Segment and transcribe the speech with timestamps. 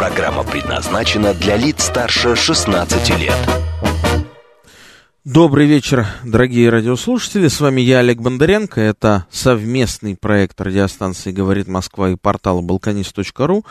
[0.00, 3.36] Программа предназначена для лиц старше 16 лет.
[5.24, 7.48] Добрый вечер, дорогие радиослушатели.
[7.48, 8.80] С вами я, Олег Бондаренко.
[8.80, 13.66] Это совместный проект радиостанции «Говорит Москва» и портала «Балканист.ру».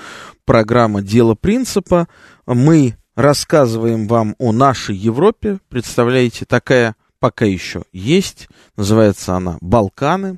[0.45, 2.07] Программа «Дело принципа».
[2.45, 5.57] Мы рассказываем вам о нашей Европе.
[5.67, 8.47] Представляете, такая пока еще есть.
[8.77, 10.37] Называется она «Балканы».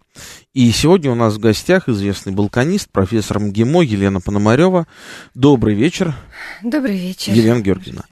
[0.53, 4.87] И сегодня у нас в гостях известный балканист, профессор МГИМО Елена Пономарева.
[5.33, 6.13] Добрый вечер.
[6.63, 7.33] Добрый вечер.
[7.33, 8.03] Елена Георгиевна.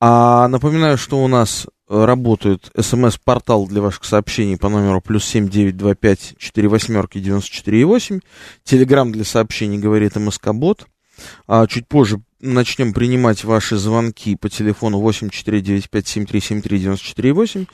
[0.00, 5.76] А напоминаю, что у нас работает смс-портал для ваших сообщений по номеру плюс семь девять
[5.76, 8.20] два пять четыре восьмерки девяносто четыре восемь.
[8.62, 10.86] Телеграмм для сообщений говорит МСК Бот.
[11.46, 17.66] А чуть позже начнем принимать ваши звонки по телефону 8495-7373-94-8.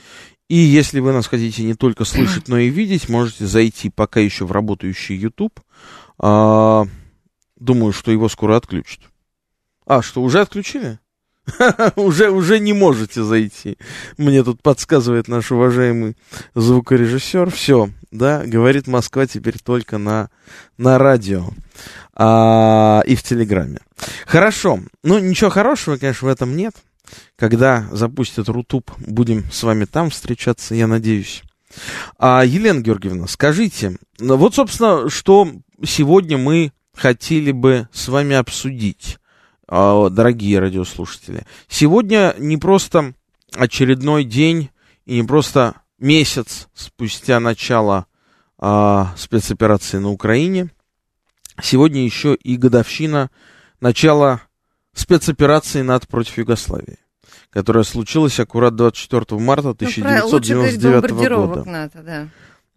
[0.47, 4.45] И если вы нас хотите не только слышать, но и видеть, можете зайти пока еще
[4.45, 5.59] в работающий YouTube.
[6.19, 6.85] А,
[7.55, 8.99] думаю, что его скоро отключат.
[9.87, 10.99] А, что, уже отключили?
[11.95, 13.77] уже, уже не можете зайти.
[14.17, 16.15] Мне тут подсказывает наш уважаемый
[16.53, 17.49] звукорежиссер.
[17.51, 20.29] Все, да, говорит Москва теперь только на,
[20.77, 21.49] на радио
[22.13, 23.79] а, и в Телеграме.
[24.25, 24.79] Хорошо.
[25.03, 26.75] Ну, ничего хорошего, конечно, в этом нет.
[27.35, 31.43] Когда запустят Рутуб, будем с вами там встречаться, я надеюсь.
[32.17, 35.49] А, Елена Георгиевна, скажите, ну, вот, собственно, что
[35.83, 39.17] сегодня мы хотели бы с вами обсудить,
[39.67, 41.45] а, дорогие радиослушатели.
[41.67, 43.13] Сегодня не просто
[43.53, 44.69] очередной день
[45.05, 48.05] и не просто месяц спустя начало
[48.57, 50.69] а, спецоперации на Украине.
[51.61, 53.29] Сегодня еще и годовщина
[53.79, 54.41] начала
[54.95, 56.97] спецоперации НАТО против Югославии,
[57.51, 61.69] которая случилась аккурат 24 марта 1999 ну, года.
[61.69, 62.27] НАТО, да.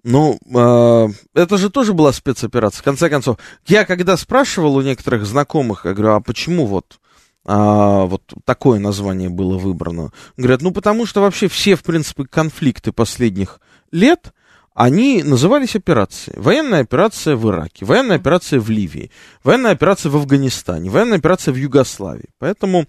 [0.04, 2.80] Ну, э, это же тоже была спецоперация.
[2.80, 7.00] В конце концов, я когда спрашивал у некоторых знакомых, я говорю, а почему вот,
[7.44, 10.12] а, вот такое название было выбрано?
[10.36, 14.32] Говорят, ну потому что вообще все, в принципе, конфликты последних лет,
[14.78, 16.38] они назывались операцией.
[16.38, 19.10] Военная операция в Ираке, военная операция в Ливии,
[19.42, 22.28] военная операция в Афганистане, военная операция в Югославии.
[22.38, 22.86] Поэтому,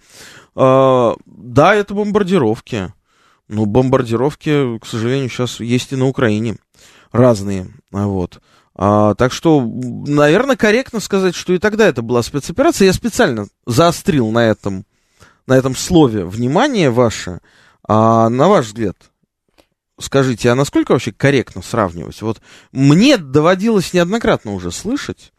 [0.55, 2.93] э, да, это бомбардировки.
[3.47, 6.57] Но бомбардировки, к сожалению, сейчас есть и на Украине
[7.11, 7.65] разные.
[7.89, 8.39] Вот.
[8.75, 12.85] А, так что, наверное, корректно сказать, что и тогда это была спецоперация.
[12.85, 14.85] Я специально заострил на этом,
[15.47, 17.39] на этом слове внимание ваше.
[17.87, 18.95] А, на ваш взгляд,
[19.99, 22.21] скажите, а насколько вообще корректно сравнивать?
[22.21, 25.31] Вот мне доводилось неоднократно уже слышать,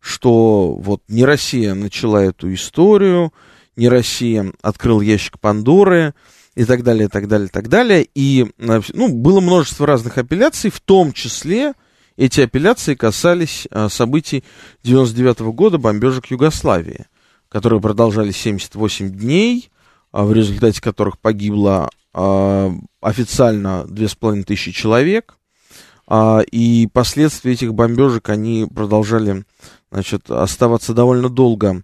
[0.00, 3.32] что вот не Россия начала эту историю,
[3.76, 6.14] не Россия открыл ящик Пандоры
[6.54, 8.08] и так далее, и так далее, и так далее.
[8.14, 11.74] И ну, было множество разных апелляций, в том числе
[12.16, 14.42] эти апелляции касались а, событий
[14.82, 17.06] 99 -го года, бомбежек Югославии,
[17.48, 19.70] которые продолжались 78 дней,
[20.12, 25.36] а в результате которых погибло официально 2500 человек,
[26.08, 29.44] а, и последствия этих бомбежек, они продолжали,
[29.90, 31.82] значит, оставаться довольно долго,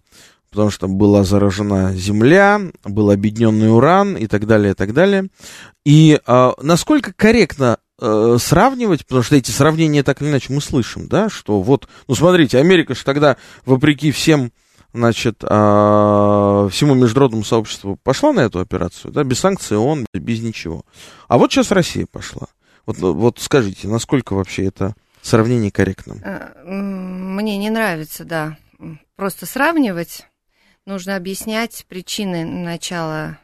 [0.49, 5.27] потому что была заражена земля, был объединенный уран и так далее, и так далее.
[5.85, 11.07] И а, насколько корректно э, сравнивать, потому что эти сравнения так или иначе мы слышим,
[11.07, 14.51] да, что вот, ну смотрите, Америка же тогда, вопреки всем
[14.93, 20.85] значит, а, всему международному сообществу пошла на эту операцию, да, без санкций ООН, без ничего.
[21.27, 22.47] А вот сейчас Россия пошла.
[22.85, 26.15] Вот, вот скажите, насколько вообще это сравнение корректно?
[26.23, 28.57] Э, мне не нравится, да,
[29.15, 30.27] просто сравнивать.
[30.85, 33.37] Нужно объяснять причины начала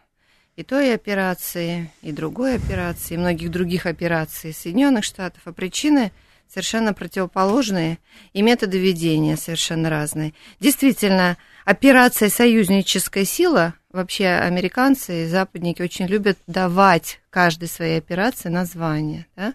[0.57, 6.11] и той операции, и другой операции, и многих других операций Соединенных Штатов, а причины
[6.51, 7.99] совершенно противоположные,
[8.33, 10.33] и методы ведения совершенно разные.
[10.59, 19.27] Действительно, операция «Союзническая сила», вообще американцы и западники очень любят давать каждой своей операции название,
[19.35, 19.53] да?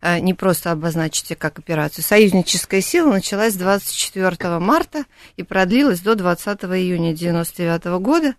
[0.00, 2.04] А, не просто обозначить как операцию.
[2.04, 5.04] Союзническая сила началась 24 марта
[5.36, 8.34] и продлилась до 20 июня 1999 года,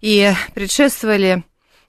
[0.00, 1.44] и предшествовали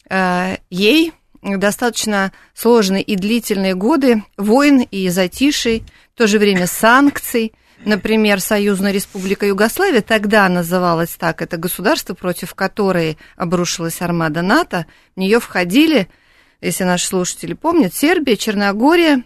[0.10, 1.14] э, ей
[1.46, 5.84] достаточно сложные и длительные годы войн и затишей,
[6.14, 7.54] в то же время санкций,
[7.84, 15.20] например, Союзная Республика Югославия, тогда называлась так, это государство, против которой обрушилась армада НАТО, в
[15.20, 16.08] нее входили,
[16.62, 19.24] если наши слушатели помнят, Сербия, Черногория,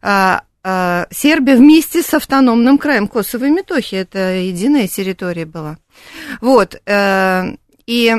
[0.00, 5.78] а, а, Сербия вместе с автономным краем Косово и Метохия, это единая территория была.
[6.40, 7.56] Вот, э,
[7.86, 8.16] и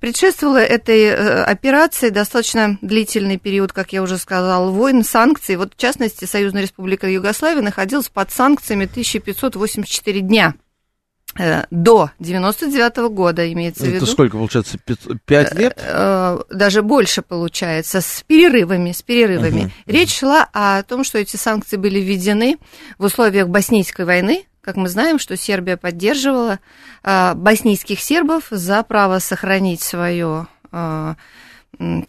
[0.00, 5.56] Предшествовала этой э, операции достаточно длительный период, как я уже сказала, войн, санкций.
[5.56, 10.54] Вот, в частности, Союзная Республика Югославия находилась под санкциями 1584 дня
[11.38, 14.04] э, до 99 -го года, имеется в виду.
[14.04, 14.78] Это сколько, получается,
[15.24, 15.78] 5 лет?
[15.82, 19.60] Э, даже больше, получается, с перерывами, с перерывами.
[19.62, 19.70] Угу.
[19.86, 22.58] Речь шла о том, что эти санкции были введены
[22.98, 26.58] в условиях Боснийской войны, как мы знаем, что Сербия поддерживала
[27.04, 31.14] э, боснийских сербов за право сохранить свое э,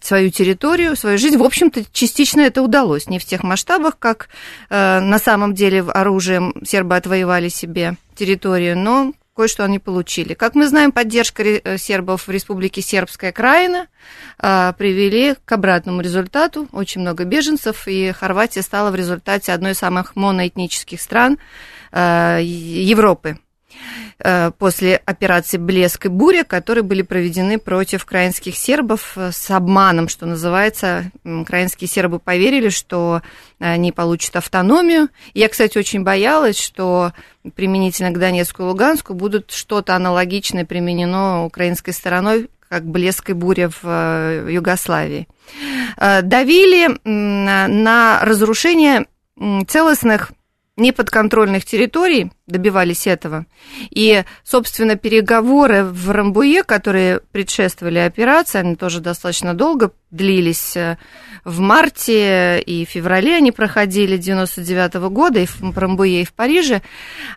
[0.02, 1.38] свою территорию, свою жизнь.
[1.38, 3.08] В общем-то, частично это удалось.
[3.08, 4.30] Не в тех масштабах, как
[4.70, 10.34] э, на самом деле оружием сербы отвоевали себе территорию, но кое-что они получили.
[10.34, 13.88] Как мы знаем, поддержка э, сербов в Республике Сербская Краина
[14.40, 16.68] э, привели к обратному результату.
[16.72, 21.38] Очень много беженцев, и Хорватия стала в результате одной из самых моноэтнических стран
[21.92, 23.38] Э, Европы
[24.58, 30.26] после операции «Блеск» и «Буря», которые были проведены против украинских сербов э, с обманом, что
[30.26, 31.12] называется.
[31.24, 33.22] Украинские сербы поверили, что
[33.60, 35.10] они получат автономию.
[35.34, 37.14] Я, кстати, очень боялась, что
[37.56, 43.70] применительно к Донецку и Луганску будут что-то аналогичное применено украинской стороной, как блеск и буря
[43.82, 45.28] в Югославии.
[45.98, 49.06] Давили на разрушение
[49.68, 50.32] целостных
[50.78, 53.46] неподконтрольных территорий добивались этого.
[53.90, 60.78] И, собственно, переговоры в Рамбуе, которые предшествовали операции, они тоже достаточно долго длились.
[61.44, 66.82] В марте и феврале они проходили 99 -го года и в Рамбуе, и в Париже.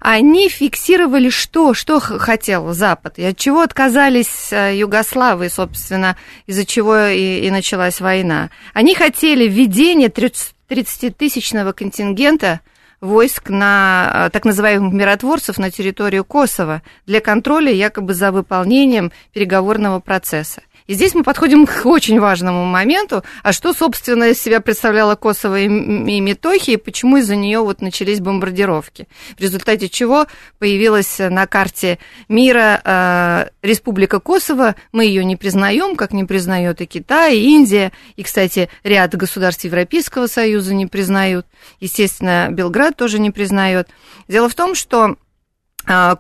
[0.01, 6.17] Они фиксировали, что, что хотел Запад, и от чего отказались э, Югославы, собственно,
[6.47, 8.51] из-за чего и, и началась война.
[8.75, 12.61] Они хотели введение 30-тысячного контингента
[13.01, 20.01] войск на э, так называемых миротворцев на территорию Косово для контроля якобы за выполнением переговорного
[20.01, 20.63] процесса.
[20.91, 25.61] И здесь мы подходим к очень важному моменту, а что, собственно, из себя представляла Косово
[25.61, 29.07] и, и Метохия, и почему из-за нее вот начались бомбардировки,
[29.39, 30.27] в результате чего
[30.59, 36.87] появилась на карте мира э, Республика Косово, мы ее не признаем, как не признает и
[36.87, 41.47] Китай, и Индия, и, кстати, ряд государств Европейского Союза не признают,
[41.79, 43.89] естественно, Белград тоже не признает.
[44.27, 45.15] Дело в том, что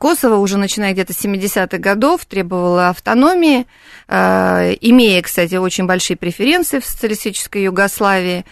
[0.00, 3.66] Косово уже начиная где-то с 70-х годов требовало автономии,
[4.08, 8.44] а, имея, кстати, очень большие преференции в социалистической Югославии,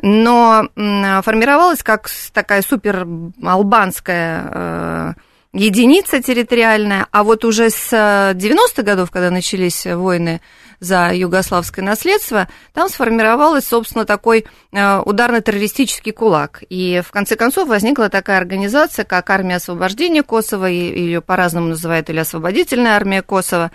[0.00, 3.06] но формировалась как такая супер
[3.44, 5.12] албанская а,
[5.52, 10.40] единица территориальная, а вот уже с 90-х годов, когда начались войны
[10.82, 16.64] за югославское наследство, там сформировалась, собственно, такой э, ударно-террористический кулак.
[16.68, 22.18] И в конце концов возникла такая организация, как Армия освобождения Косово, ее по-разному называют, или
[22.18, 23.70] Освободительная армия Косово,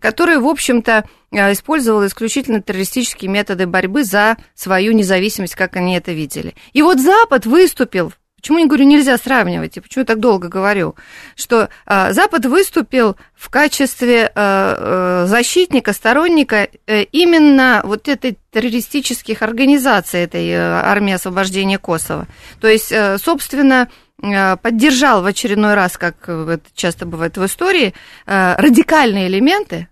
[0.00, 6.12] которая, в общем-то, э, использовала исключительно террористические методы борьбы за свою независимость, как они это
[6.12, 6.54] видели.
[6.74, 10.94] И вот Запад выступил Почему я говорю, нельзя сравнивать, и почему я так долго говорю,
[11.36, 19.42] что э, Запад выступил в качестве э, э, защитника, сторонника э, именно вот этой террористических
[19.42, 22.26] организаций, этой э, армии освобождения Косово.
[22.62, 23.88] То есть, э, собственно,
[24.62, 27.94] поддержал в очередной раз, как это часто бывает в истории,
[28.26, 29.88] радикальные элементы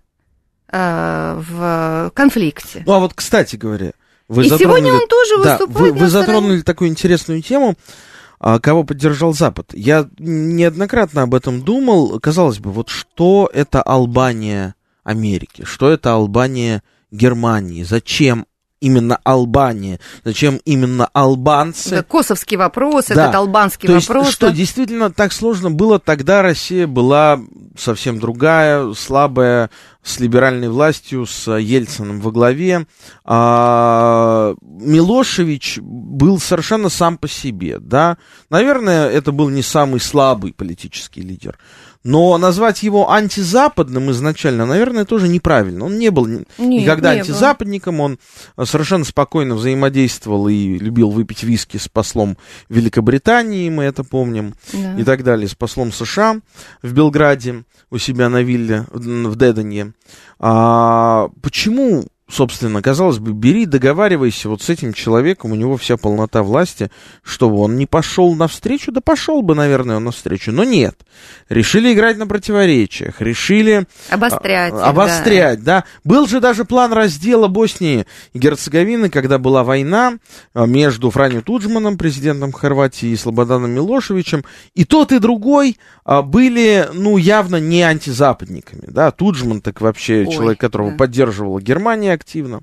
[0.71, 2.83] в конфликте.
[2.85, 3.91] Ну а вот, кстати говоря,
[4.27, 4.81] вы и затронули...
[4.81, 5.73] сегодня он тоже выступает.
[5.73, 7.75] Да, вы, вы затронули такую интересную тему.
[8.39, 9.71] А кого поддержал Запад.
[9.73, 12.19] Я неоднократно об этом думал.
[12.19, 18.45] Казалось бы, вот что это Албания Америки, что это Албания Германии, зачем
[18.79, 21.95] именно Албания, зачем именно албанцы.
[21.95, 23.23] Это косовский вопрос, да.
[23.23, 24.25] этот албанский То вопрос.
[24.27, 27.39] Есть, что действительно так сложно было, тогда Россия была
[27.77, 29.69] совсем другая, слабая,
[30.09, 32.87] с либеральной властью, с Ельцином во главе.
[33.23, 38.17] А, Милошевич был совершенно сам по себе, да.
[38.49, 41.57] Наверное, это был не самый слабый политический лидер.
[42.03, 45.85] Но назвать его антизападным изначально, наверное, тоже неправильно.
[45.85, 48.03] Он не был Нет, никогда не антизападником, был.
[48.55, 52.37] он совершенно спокойно взаимодействовал и любил выпить виски с послом
[52.69, 54.97] Великобритании, мы это помним, да.
[54.97, 56.39] и так далее, с послом США
[56.81, 59.93] в Белграде у себя на вилле в Деденье.
[60.39, 66.43] А, почему собственно, казалось бы, бери, договаривайся вот с этим человеком, у него вся полнота
[66.43, 66.91] власти,
[67.23, 70.95] чтобы он не пошел навстречу, да пошел бы, наверное, он навстречу, но нет.
[71.49, 73.85] Решили играть на противоречиях, решили...
[74.09, 74.73] Обострять.
[74.73, 75.81] А, обострять, да.
[75.81, 75.83] да.
[76.03, 80.13] Был же даже план раздела Боснии и Герцеговины, когда была война
[80.53, 84.45] а, между Франью Туджманом, президентом Хорватии, и Слободаном Милошевичем,
[84.75, 89.09] и тот, и другой а, были, ну, явно не антизападниками, да.
[89.09, 90.97] Туджман так вообще Ой, человек, которого да.
[90.97, 92.61] поддерживала Германия активно.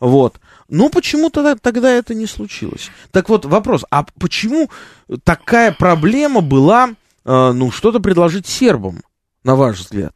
[0.00, 0.40] Вот.
[0.68, 2.90] Но почему-то тогда это не случилось.
[3.10, 4.70] Так вот, вопрос, а почему
[5.24, 6.90] такая проблема была,
[7.24, 9.02] э, ну, что-то предложить сербам,
[9.44, 10.14] на ваш взгляд?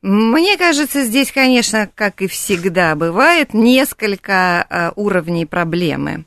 [0.00, 6.24] Мне кажется, здесь, конечно, как и всегда бывает, несколько э, уровней проблемы.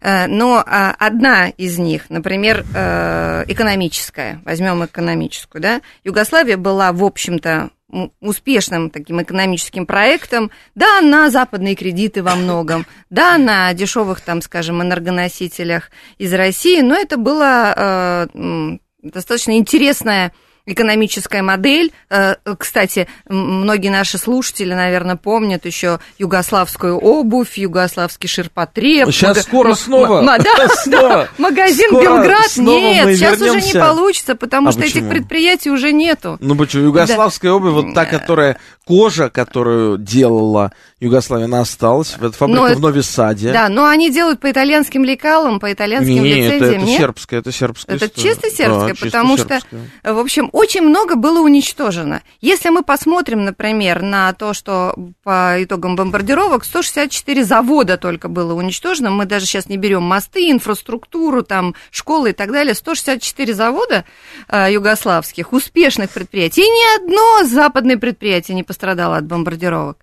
[0.00, 7.70] Э, но одна из них, например, экономическая, возьмем экономическую, да, Югославия была, в общем-то,
[8.20, 14.82] успешным таким экономическим проектом, да, на западные кредиты во многом, да, на дешевых, там, скажем,
[14.82, 20.32] энергоносителях из России, но это было э, достаточно интересная
[20.72, 21.92] экономическая модель.
[22.08, 29.08] Э, кстати, многие наши слушатели, наверное, помнят еще югославскую обувь, югославский ширпотреб.
[29.10, 29.42] Сейчас мага...
[29.42, 30.18] скоро снова.
[30.20, 31.28] М- да, снова.
[31.38, 32.56] магазин скоро, Белград.
[32.56, 35.06] Нет, сейчас уже не получится, потому а что почему?
[35.06, 36.38] этих предприятий уже нету.
[36.40, 36.84] Ну почему?
[36.84, 37.56] Югославская да.
[37.56, 38.58] обувь, вот та, которая
[38.90, 42.14] кожа, которую делала Югославия, она осталась.
[42.16, 43.52] Это фабрика но, в Нови Саде.
[43.52, 46.62] Да, но они делают по итальянским лекалам, по итальянским Нет, лицензиям.
[46.62, 48.28] Это, это сербская, это сербская Это история.
[48.28, 50.14] чисто сербская, да, потому чисто что, сербская.
[50.14, 52.22] в общем, очень много было уничтожено.
[52.42, 59.10] Если мы посмотрим, например, на то, что по итогам бомбардировок 164 завода только было уничтожено,
[59.10, 64.04] мы даже сейчас не берем мосты, инфраструктуру, там, школы и так далее, 164 завода
[64.48, 69.96] э, югославских, успешных предприятий, и ни одно западное предприятие не пострадало от бомбардировок.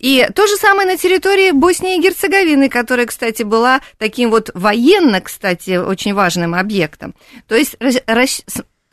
[0.00, 5.20] И то же самое на территории Боснии и Герцеговины, которая, кстати, была таким вот военно,
[5.20, 7.14] кстати, очень важным объектом.
[7.46, 7.76] То есть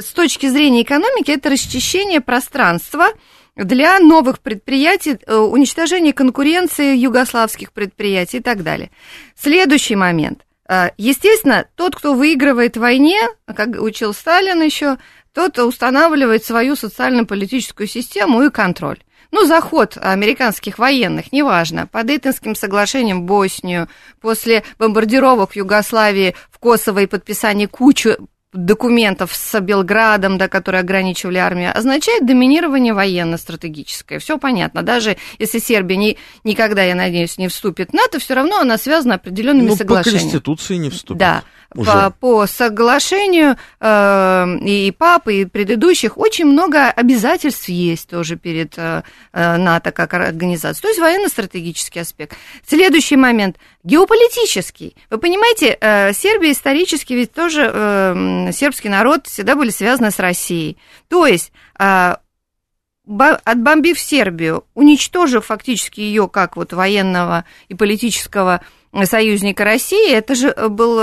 [0.01, 3.07] с точки зрения экономики это расчищение пространства
[3.55, 8.91] для новых предприятий, э, уничтожение конкуренции югославских предприятий и так далее.
[9.35, 10.45] Следующий момент.
[10.67, 14.97] Э, естественно, тот, кто выигрывает в войне, как учил Сталин еще,
[15.33, 18.99] тот устанавливает свою социально-политическую систему и контроль.
[19.31, 23.87] Ну, заход американских военных, неважно, по Дейтонским соглашениям в Боснию,
[24.19, 28.17] после бомбардировок в Югославии, в Косово и подписания кучи
[28.53, 34.19] документов с Белградом, да, которые ограничивали армию, означает доминирование военно-стратегическое.
[34.19, 34.83] Все понятно.
[34.83, 39.15] Даже если Сербия не, никогда, я надеюсь, не вступит в НАТО, все равно она связана
[39.15, 40.19] определенными ну, соглашениями.
[40.19, 41.19] По Конституции не вступит.
[41.19, 41.43] Да.
[41.73, 49.03] По, по соглашению э, и папы, и предыдущих очень много обязательств есть тоже перед э,
[49.31, 50.81] э НАТО как организацией.
[50.81, 52.35] То есть военно-стратегический аспект.
[52.67, 54.95] Следующий момент геополитический.
[55.09, 60.77] Вы понимаете, э, Сербия исторически ведь тоже э, сербский народ всегда были связаны с Россией.
[61.07, 62.15] То есть э,
[63.07, 68.61] отбомбив Сербию, уничтожив фактически ее как вот военного и политического
[69.03, 71.01] союзника России, это же был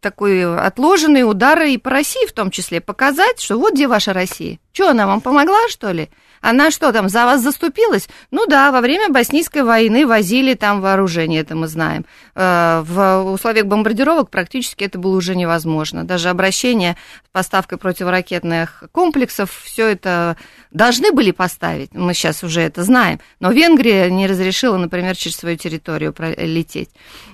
[0.00, 4.58] такой отложенный удар и по России в том числе, показать, что вот где ваша Россия.
[4.72, 6.08] Что, она вам помогла, что ли?
[6.40, 8.08] Она что там, за вас заступилась?
[8.30, 12.06] Ну да, во время Боснийской войны возили там вооружение, это мы знаем.
[12.34, 16.04] Э, в условиях бомбардировок практически это было уже невозможно.
[16.04, 20.36] Даже обращение с поставкой противоракетных комплексов, все это
[20.70, 23.20] должны были поставить, мы сейчас уже это знаем.
[23.40, 26.90] Но Венгрия не разрешила, например, через свою территорию пролететь.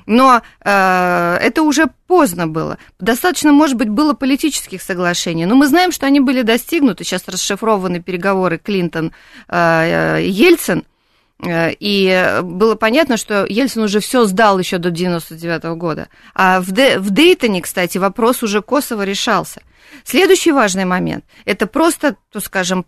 [0.06, 2.78] Но э, это уже поздно было.
[3.00, 7.04] Достаточно, может быть, было политических соглашений, но мы знаем, что они были достигнуты.
[7.04, 10.82] Сейчас расшифрованы переговоры Клинтон-Ельцин, э,
[11.48, 16.08] э, и было понятно, что Ельцин уже все сдал еще до 99 года.
[16.34, 19.62] А в, Де, в Дейтоне, кстати, вопрос уже Косово решался.
[20.04, 22.82] Следующий важный момент– это просто, то скажем,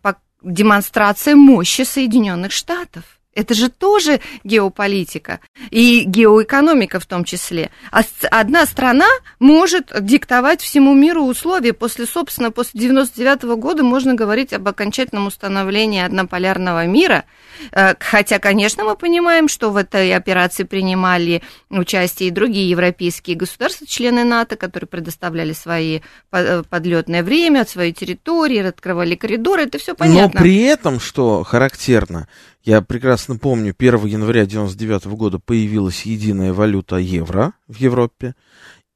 [0.46, 3.15] демонстрация мощи Соединенных Штатов.
[3.36, 5.40] Это же тоже геополитика
[5.70, 7.70] и геоэкономика в том числе.
[7.92, 9.06] А одна страна
[9.38, 11.74] может диктовать всему миру условия.
[11.74, 17.24] После, собственно, после 99 -го года можно говорить об окончательном установлении однополярного мира.
[17.72, 23.86] Э, хотя, конечно, мы понимаем, что в этой операции принимали участие и другие европейские государства,
[23.86, 26.00] члены НАТО, которые предоставляли свои
[26.32, 29.64] э, подлетное время, свои территории, открывали коридоры.
[29.64, 30.30] Это все понятно.
[30.34, 32.28] Но при этом, что характерно,
[32.66, 38.34] я прекрасно помню, 1 января 1999 года появилась единая валюта евро в Европе.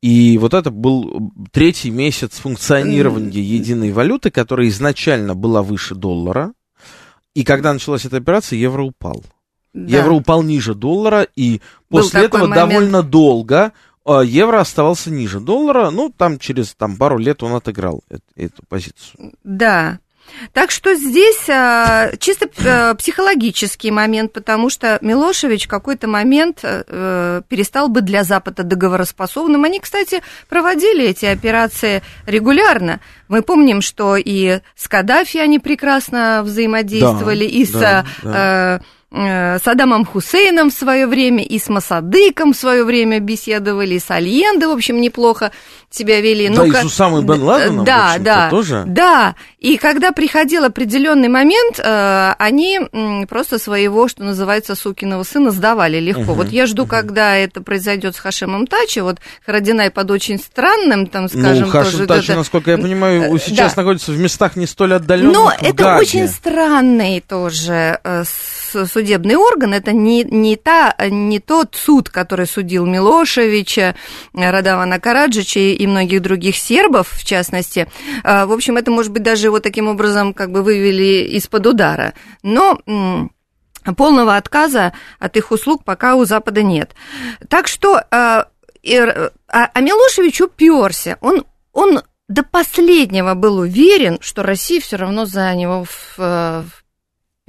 [0.02, 6.52] И вот это был третий месяц функционирования единой валюты, которая изначально была выше доллара.
[7.34, 9.22] И когда началась эта операция, евро упал.
[9.72, 9.98] Да.
[9.98, 11.60] Евро упал ниже доллара, и
[11.90, 12.70] Был после этого момент...
[12.70, 13.72] довольно долго
[14.04, 15.90] а, евро оставался ниже доллара.
[15.90, 19.34] Ну, там через там, пару лет он отыграл эту, эту позицию.
[19.44, 20.00] Да.
[20.52, 27.42] Так что здесь а, чисто а, психологический момент, потому что Милошевич в какой-то момент а,
[27.48, 29.64] перестал быть для Запада договороспособным.
[29.64, 33.00] Они, кстати, проводили эти операции регулярно.
[33.28, 37.70] Мы помним, что и с Каддафи они прекрасно взаимодействовали, да, и с...
[37.72, 38.80] Да, да
[39.12, 43.98] Э, с Адамом Хусейном в свое время, и с Масадыком в свое время беседовали, и
[43.98, 45.50] с Альенде, в общем, неплохо
[45.90, 46.48] себя вели.
[46.48, 48.84] Да, и с Усамой Бен Ладеном, да, да, тоже.
[48.86, 52.78] Да, и когда приходил определенный момент, э, они
[53.28, 56.30] просто своего, что называется, сукиного сына сдавали легко.
[56.30, 56.90] Угу, вот я жду, угу.
[56.90, 61.70] когда это произойдет с Хашемом Тачи, вот Харадинай под очень странным, там, ну, скажем, ну,
[61.70, 62.06] Хашем тоже...
[62.06, 62.36] Тачи, это...
[62.36, 63.82] насколько я понимаю, э, сейчас да.
[63.82, 65.32] находится в местах не столь отдаленных.
[65.32, 66.00] Но это Гаге.
[66.00, 67.98] очень странный тоже
[68.70, 73.94] судебный орган, это не, не, та, не тот суд, который судил Милошевича,
[74.34, 77.88] Радавана Караджича и многих других сербов, в частности.
[78.24, 82.14] А, в общем, это, может быть, даже вот таким образом как бы вывели из-под удара.
[82.42, 82.78] Но
[83.96, 86.94] полного отказа от их услуг пока у Запада нет.
[87.48, 88.46] Так что а,
[89.48, 91.18] а, а Милошевич уперся.
[91.20, 96.79] Он, он до последнего был уверен, что Россия все равно за него в, в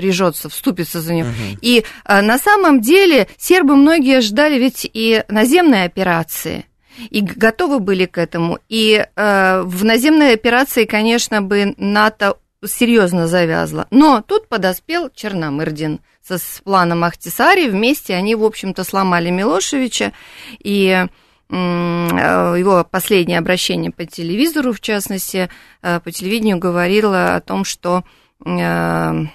[0.02, 1.30] прижется, вступится за него.
[1.30, 1.60] Угу.
[1.62, 6.66] И а, на самом деле сербы многие ждали ведь и наземной операции
[7.12, 8.58] и готовы были к этому.
[8.68, 13.88] И э, в наземной операции, конечно, бы НАТО серьезно завязла.
[13.92, 17.70] Но тут подоспел Черномырдин со, с планом Ахтисари.
[17.70, 20.14] Вместе они, в общем-то, сломали Милошевича.
[20.60, 21.08] И
[21.50, 25.50] э, его последнее обращение по телевизору, в частности,
[25.82, 28.04] э, по телевидению говорило о том, что
[28.46, 29.26] э,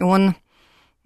[0.00, 0.34] он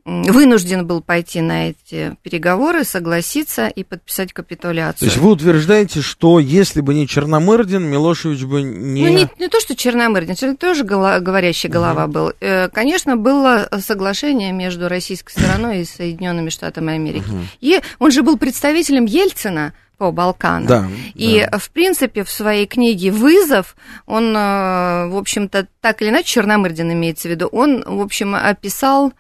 [0.09, 5.01] вынужден был пойти на эти переговоры, согласиться и подписать капитуляцию.
[5.01, 9.03] То есть вы утверждаете, что если бы не Черномырдин, Милошевич бы не...
[9.03, 12.13] Ну, не, не то, что Черномырдин, это тоже голова, говорящая голова угу.
[12.13, 12.33] был.
[12.41, 17.29] Э, конечно, было соглашение между российской стороной и Соединенными Штатами Америки.
[17.29, 17.39] Угу.
[17.61, 20.67] И он же был представителем Ельцина, по Балканам.
[20.67, 21.59] Да, и, да.
[21.59, 27.29] в принципе, в своей книге «Вызов» он, э, в общем-то, так или иначе, Черномырдин имеется
[27.29, 29.13] в виду, он, в общем, описал,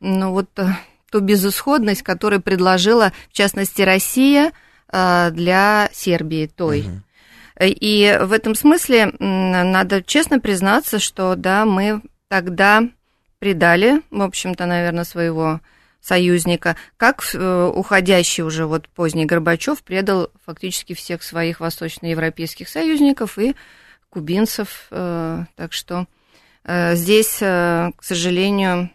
[0.00, 0.66] ну, вот э,
[1.10, 4.52] ту безысходность, которую предложила, в частности, Россия
[4.92, 6.80] э, для Сербии той.
[6.80, 6.90] Угу.
[7.60, 12.82] И в этом смысле надо честно признаться, что, да, мы тогда
[13.38, 15.60] предали, в общем-то, наверное, своего
[16.06, 23.56] союзника, как э, уходящий уже вот поздний Горбачев предал фактически всех своих восточноевропейских союзников и
[24.08, 24.86] кубинцев.
[24.90, 26.06] Э, так что
[26.64, 28.90] э, здесь, к сожалению,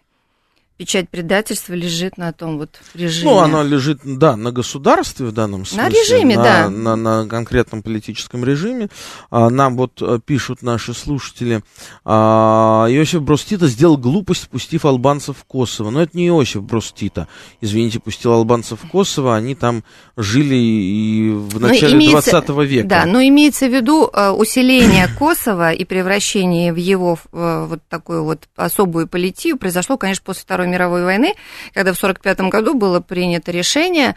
[0.81, 3.29] печать предательства лежит на том вот режиме.
[3.29, 5.83] Ну, она лежит, да, на государстве в данном смысле.
[5.83, 6.69] На режиме, на, да.
[6.71, 8.89] На, на, конкретном политическом режиме.
[9.29, 11.61] А, нам вот э, пишут наши слушатели,
[12.03, 15.91] а, Иосиф Брос Тита сделал глупость, пустив албанцев в Коsovo.
[15.91, 17.27] Но это не Иосиф Брос Тита,
[17.61, 19.83] извините, пустил албанцев в Коsovo, они там
[20.17, 22.87] жили и в начале ну, имеется, 20 века.
[22.87, 28.23] Да, но имеется в виду э, усиление Косово и превращение в его э, вот такую
[28.23, 31.35] вот особую политию произошло, конечно, после Второй мировой войны,
[31.73, 34.15] когда в 1945 году было принято решение,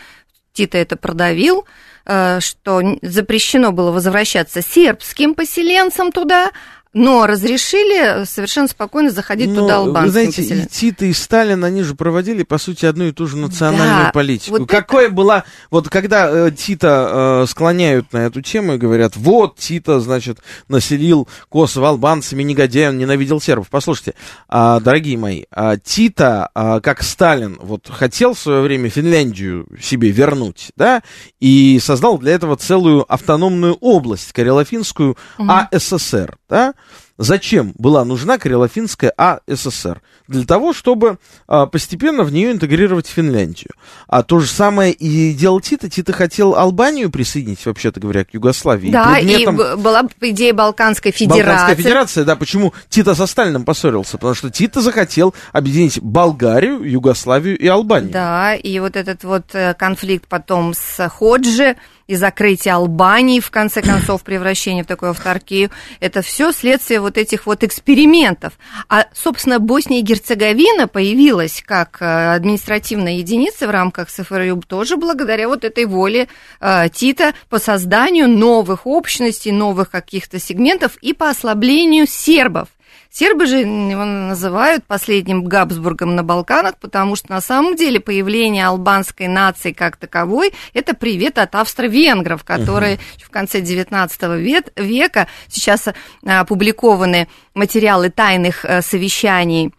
[0.53, 1.67] Тита это продавил,
[2.07, 6.53] э, что запрещено было возвращаться сербским поселенцам туда,
[6.95, 10.05] но разрешили совершенно спокойно заходить но, туда албанским.
[10.05, 13.37] Вы знаете, и Тита, и Сталин, они же проводили, по сути, одну и ту же
[13.37, 14.59] национальную да, политику.
[14.59, 15.15] Вот Какое это...
[15.15, 15.45] была...
[15.71, 21.29] Вот когда э, Тита э, склоняют на эту тему и говорят, вот Тита, значит, населил
[21.49, 23.71] Косово албанцами, негодяй, он ненавидел сербов.
[23.71, 24.15] Послушайте,
[24.49, 30.11] э, дорогие мои, э, Тита, э, как Сталин, вот хотел в свое время Финляндию себе
[30.11, 31.03] вернуть, да,
[31.41, 35.49] и создал для этого целую автономную область, Карелофинскую угу.
[35.73, 36.75] АССР, да,
[37.17, 40.03] Зачем была нужна Карелофинская АССР?
[40.27, 43.71] Для того, чтобы а, постепенно в нее интегрировать Финляндию.
[44.09, 45.89] А то же самое и делал Тита.
[45.89, 48.91] Тита хотел Албанию присоединить, вообще-то говоря, к Югославии.
[48.91, 49.61] Да, и, предметом...
[49.61, 51.45] и была идея Балканской Федерации.
[51.45, 52.35] Балканская Федерация, да.
[52.35, 54.19] Почему Тита со Сталином поссорился?
[54.19, 58.11] Потому что Тита захотел объединить Болгарию, Югославию и Албанию.
[58.11, 63.83] Да, и вот этот вот э, конфликт потом с Ходжи, и закрытие Албании, в конце
[63.83, 68.55] концов, превращение в такую авторкию, это все следствие вот этих вот экспериментов.
[68.89, 75.49] А, собственно, Босния и Герцеговина появилась как э, административная единица в рамках СФРЮ тоже благодаря
[75.49, 76.29] вот этой воле
[76.61, 82.69] э, Тита по созданию новых общностей, новых каких-то сегментов и по ослаблению сербов
[83.17, 89.29] Сербы же его называют последним Габсбургом на Балканах, потому что на самом деле появление албанской
[89.29, 93.25] нации как таковой– это привет от австро-венгров, которые uh-huh.
[93.25, 95.87] в конце XIX века сейчас
[96.27, 99.73] опубликованы материалы тайных э, совещаний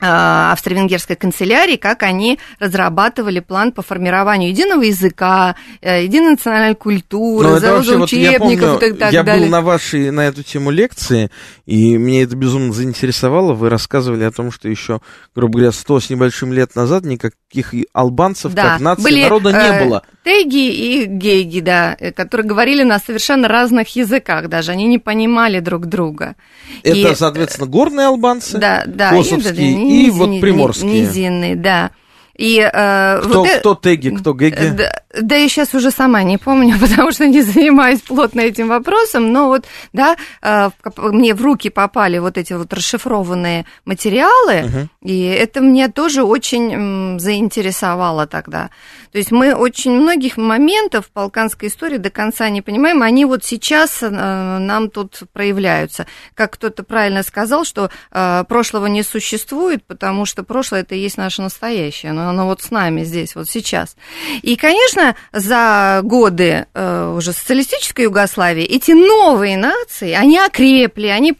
[0.00, 7.58] австро-венгерской канцелярии, как они разрабатывали план по формированию единого языка, э, единой национальной культуры, ну,
[7.58, 9.44] завода учебников вот, и так я далее.
[9.44, 11.30] Я был на вашей на эту тему лекции,
[11.66, 13.52] и мне это безумно заинтересовало.
[13.52, 15.00] Вы рассказывали о том, что еще,
[15.34, 19.58] грубо говоря, сто с небольшим лет назад никаких албанцев да, как нации были, народа не
[19.58, 20.02] э, было.
[20.22, 25.60] Теги и гейги, да, э, которые говорили на совершенно разных языках даже, они не понимали
[25.60, 26.36] друг друга.
[26.82, 31.02] Это, и, соответственно, горные албанцы, да, да, косовские и, и вот приморские.
[31.02, 31.92] Низинные, да.
[32.40, 34.70] И, э, кто, вот, кто теги, кто геги?
[34.70, 39.30] Да, да, я сейчас уже сама не помню, потому что не занимаюсь плотно этим вопросом,
[39.30, 44.88] но вот, да, э, мне в руки попали вот эти вот расшифрованные материалы, угу.
[45.02, 48.70] и это мне тоже очень м, заинтересовало тогда.
[49.12, 54.02] То есть мы очень многих моментов балканской истории до конца не понимаем, они вот сейчас
[54.02, 56.06] э, нам тут проявляются.
[56.34, 61.18] Как кто-то правильно сказал, что э, прошлого не существует, потому что прошлое это и есть
[61.18, 63.96] наше настоящее, но оно вот с нами здесь, вот сейчас.
[64.42, 71.34] И, конечно, за годы э, уже социалистической Югославии эти новые нации, они окрепли, они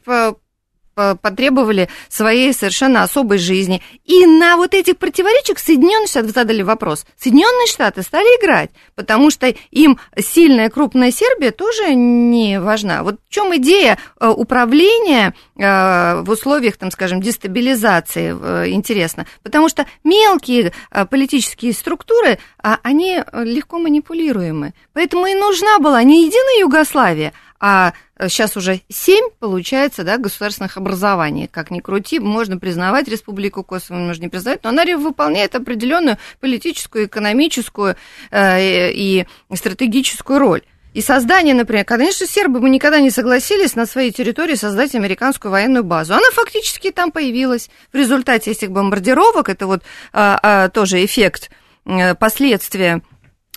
[1.20, 3.82] потребовали своей совершенно особой жизни.
[4.04, 7.04] И на вот этих противоречиях Соединенные Штаты задали вопрос.
[7.18, 13.02] Соединенные Штаты стали играть, потому что им сильная крупная Сербия тоже не важна.
[13.02, 19.26] Вот в чем идея э, управления э, в условиях, там, скажем, дестабилизации э, интересно?
[19.42, 20.72] Потому что мелкие
[21.10, 24.74] политические структуры, а, они легко манипулируемы.
[24.92, 27.92] Поэтому и нужна была не единая Югославия, а
[28.28, 31.46] сейчас уже семь, получается, да, государственных образований.
[31.46, 37.06] Как ни крути, можно признавать Республику Косово, можно не признавать, но она выполняет определенную политическую,
[37.06, 37.96] экономическую
[38.30, 40.62] э, и стратегическую роль.
[40.92, 45.84] И создание, например, конечно, сербы бы никогда не согласились на своей территории создать американскую военную
[45.84, 46.14] базу.
[46.14, 49.48] Она фактически там появилась в результате этих бомбардировок.
[49.48, 51.50] Это вот а, а, тоже эффект,
[51.86, 53.02] а, последствия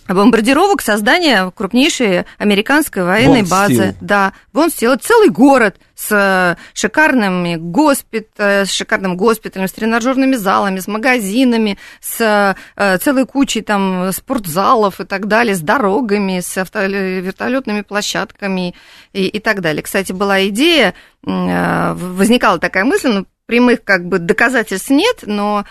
[0.08, 3.74] бомбардировок создания крупнейшей американской военной Бон базы.
[3.74, 3.94] Стил.
[4.00, 4.96] Да, Бонстил.
[4.96, 11.78] Целый город с э, шикарными госпит, э, с шикарным госпиталем, с тренажерными залами, с магазинами,
[12.00, 18.74] с э, целой кучей там спортзалов и так далее, с дорогами, с авто, вертолетными площадками
[19.12, 19.82] и, и так далее.
[19.82, 25.64] Кстати, была идея, возникала такая мысль, ну, прямых как бы доказательств нет, но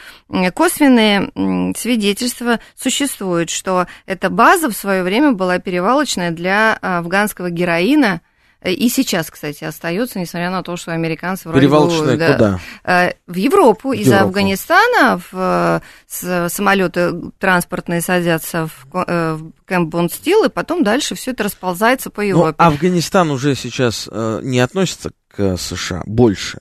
[0.54, 1.32] косвенные
[1.76, 8.22] свидетельства существуют, что эта база в свое время была перевалочная для афганского героина,
[8.72, 12.60] и сейчас, кстати, остается, несмотря на то, что американцы вроде Перевалочная да, куда?
[12.84, 13.90] Э, в Европу.
[13.90, 14.26] В из Европу.
[14.26, 21.32] Афганистана в, с, самолеты транспортные садятся в, э, в Кэмп Бонстил, и потом дальше все
[21.32, 22.56] это расползается по Европе.
[22.58, 26.60] Но Афганистан уже сейчас э, не относится к США больше.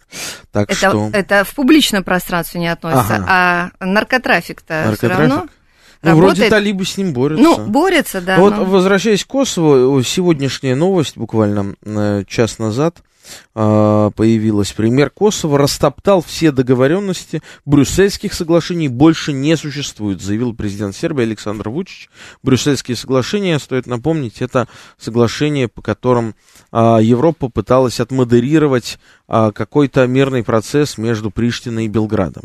[0.50, 1.10] Так это, что...
[1.12, 3.72] это в публичном пространстве не относится, ага.
[3.80, 4.98] а наркотрафик-то Наркотрафик?
[4.98, 5.48] все равно.
[6.02, 6.38] Ну, работает.
[6.38, 7.44] вроде талибы с ним борются.
[7.44, 8.38] Ну, борются, да.
[8.38, 8.64] Вот, но...
[8.64, 13.02] возвращаясь к Косово, сегодняшняя новость, буквально э, час назад,
[13.54, 14.72] а, появилась.
[14.72, 22.08] Пример Косово растоптал все договоренности, брюссельских соглашений больше не существует, заявил президент Сербии Александр Вучич.
[22.42, 26.34] Брюссельские соглашения, стоит напомнить, это соглашение, по которым
[26.70, 32.44] а, Европа пыталась отмодерировать а, какой-то мирный процесс между Приштиной и Белградом.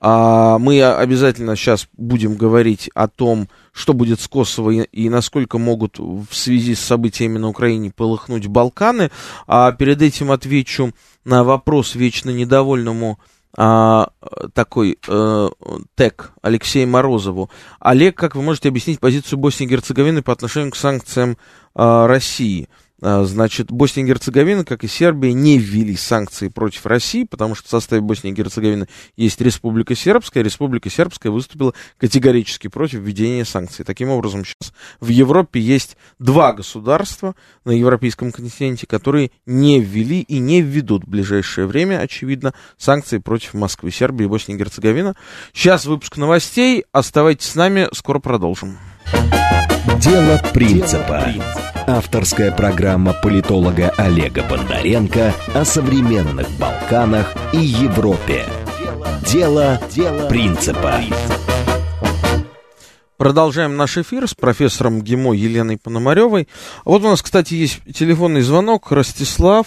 [0.00, 5.58] А, мы обязательно сейчас будем говорить о том, что будет с Косово и, и насколько
[5.58, 9.10] могут в связи с событиями на Украине полыхнуть Балканы.
[9.46, 10.92] А перед этим отвечу
[11.24, 13.18] на вопрос вечно недовольному
[13.56, 14.08] а,
[14.52, 15.48] такой э,
[15.94, 17.50] тег Алексею Морозову.
[17.78, 21.36] Олег, как вы можете объяснить позицию Боснии и Герцеговины по отношению к санкциям
[21.76, 22.68] э, России?
[23.04, 27.70] Значит, Босния и Герцеговина, как и Сербия, не ввели санкции против России, потому что в
[27.70, 30.42] составе Боснии и Герцеговины есть Республика Сербская.
[30.42, 33.84] Республика Сербская выступила категорически против введения санкций.
[33.84, 40.38] Таким образом, сейчас в Европе есть два государства на европейском континенте, которые не ввели и
[40.38, 45.14] не введут в ближайшее время, очевидно, санкции против Москвы, Сербии и Боснии и Герцеговины.
[45.52, 46.84] Сейчас выпуск новостей.
[46.92, 48.78] Оставайтесь с нами, скоро продолжим.
[49.98, 51.24] Дело принципа.
[51.86, 58.44] Авторская программа политолога Олега Бондаренко о современных Балканах и Европе.
[59.30, 61.00] Дело, Дело принципа.
[63.16, 66.48] Продолжаем наш эфир с профессором ГИМО Еленой Пономаревой.
[66.84, 68.90] Вот у нас, кстати, есть телефонный звонок.
[68.90, 69.66] Ростислав,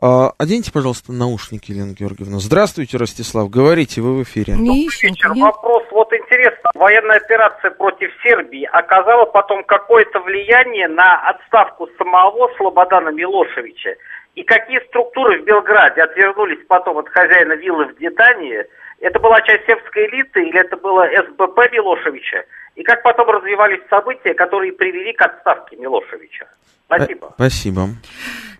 [0.00, 2.38] оденьте, пожалуйста, наушники, Елена Георгиевна.
[2.38, 3.50] Здравствуйте, Ростислав.
[3.50, 4.54] Говорите, вы в эфире.
[4.54, 5.34] Не ищем, вечер.
[5.34, 6.70] Вопрос вот интересно.
[6.74, 13.96] Военная операция против Сербии оказала потом какое-то влияние на отставку самого Слободана Милошевича?
[14.36, 18.64] И какие структуры в Белграде отвернулись потом от хозяина виллы в Детании?
[19.00, 22.44] Это была часть сербской элиты или это было СБП Милошевича?
[22.78, 26.46] И как потом развивались события, которые привели к отставке Милошевича?
[26.86, 27.32] Спасибо.
[27.34, 27.88] Спасибо.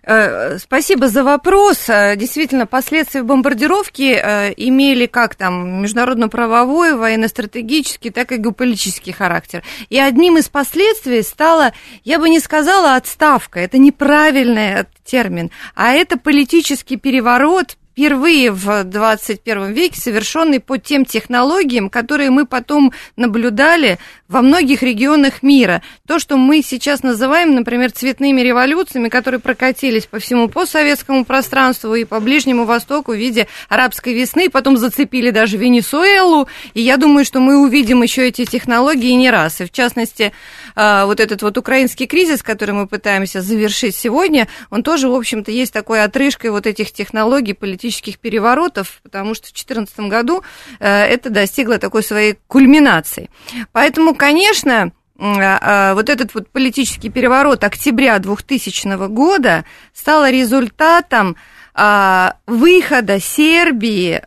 [0.03, 1.89] Э, спасибо за вопрос.
[1.89, 9.63] Э, действительно, последствия бомбардировки э, имели как там международно-правовой, военно-стратегический, так и геополитический характер.
[9.87, 11.71] И одним из последствий стала,
[12.03, 19.73] я бы не сказала отставка, это неправильный термин, а это политический переворот, впервые в 21
[19.73, 25.81] веке совершенный по тем технологиям, которые мы потом наблюдали во многих регионах мира.
[26.07, 32.05] То, что мы сейчас называем, например, цветными революциями, которые прокатились по всему постсоветскому пространству и
[32.05, 37.39] по Ближнему Востоку в виде арабской весны, потом зацепили даже Венесуэлу, и я думаю, что
[37.39, 39.61] мы увидим еще эти технологии не раз.
[39.61, 40.31] И в частности,
[40.75, 45.51] а, вот этот вот украинский кризис, который мы пытаемся завершить сегодня, он тоже, в общем-то,
[45.51, 50.43] есть такой отрыжкой вот этих технологий политических переворотов, потому что в 2014 году
[50.79, 53.31] э, это достигло такой своей кульминации.
[53.71, 61.35] Поэтому, конечно, а, а, вот этот вот политический переворот октября 2000 года стал результатом
[61.73, 64.21] а, выхода Сербии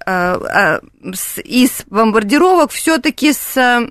[1.45, 3.89] из бомбардировок все-таки с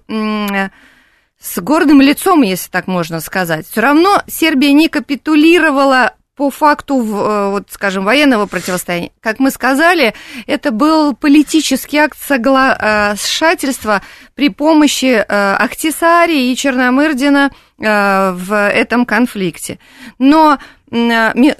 [1.43, 3.65] с гордым лицом, если так можно сказать.
[3.67, 10.13] Все равно Сербия не капитулировала по факту, э, вот, скажем, военного противостояния, как мы сказали,
[10.47, 14.01] это был политический акт соглашательства
[14.33, 19.77] при помощи э, Ахтисари и Черномырдина э, в этом конфликте.
[20.19, 20.57] Но
[20.93, 21.55] значение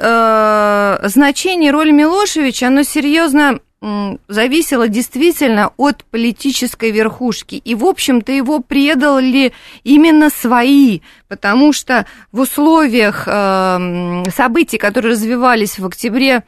[1.72, 3.62] роли Милошевича, оно серьезно
[4.28, 7.56] зависело действительно от политической верхушки.
[7.56, 15.80] И, в общем-то, его предали именно свои, потому что в условиях э, событий, которые развивались
[15.80, 16.44] в октябре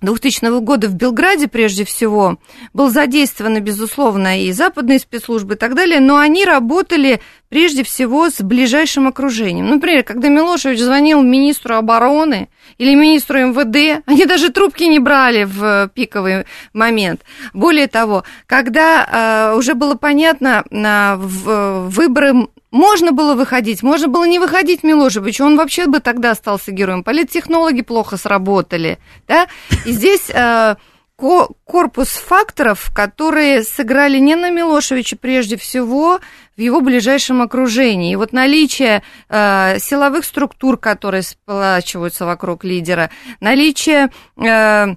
[0.00, 2.38] 2000 года в Белграде, прежде всего,
[2.72, 8.40] был задействованы, безусловно, и западные спецслужбы и так далее, но они работали прежде всего с
[8.40, 9.68] ближайшим окружением.
[9.68, 15.90] Например, когда Милошевич звонил министру обороны или министру МВД, они даже трубки не брали в
[15.94, 17.22] пиковый момент.
[17.52, 24.24] Более того, когда э, уже было понятно, э, в, выборы можно было выходить, можно было
[24.24, 27.04] не выходить Милошевичу, он вообще бы тогда остался героем.
[27.04, 29.48] Политтехнологи плохо сработали, да,
[29.86, 30.76] и здесь э,
[31.16, 36.20] корпус факторов, которые сыграли не на Милошевича прежде всего,
[36.56, 38.12] в его ближайшем окружении.
[38.12, 44.94] И вот наличие э, силовых структур, которые сплачиваются вокруг лидера, наличие э,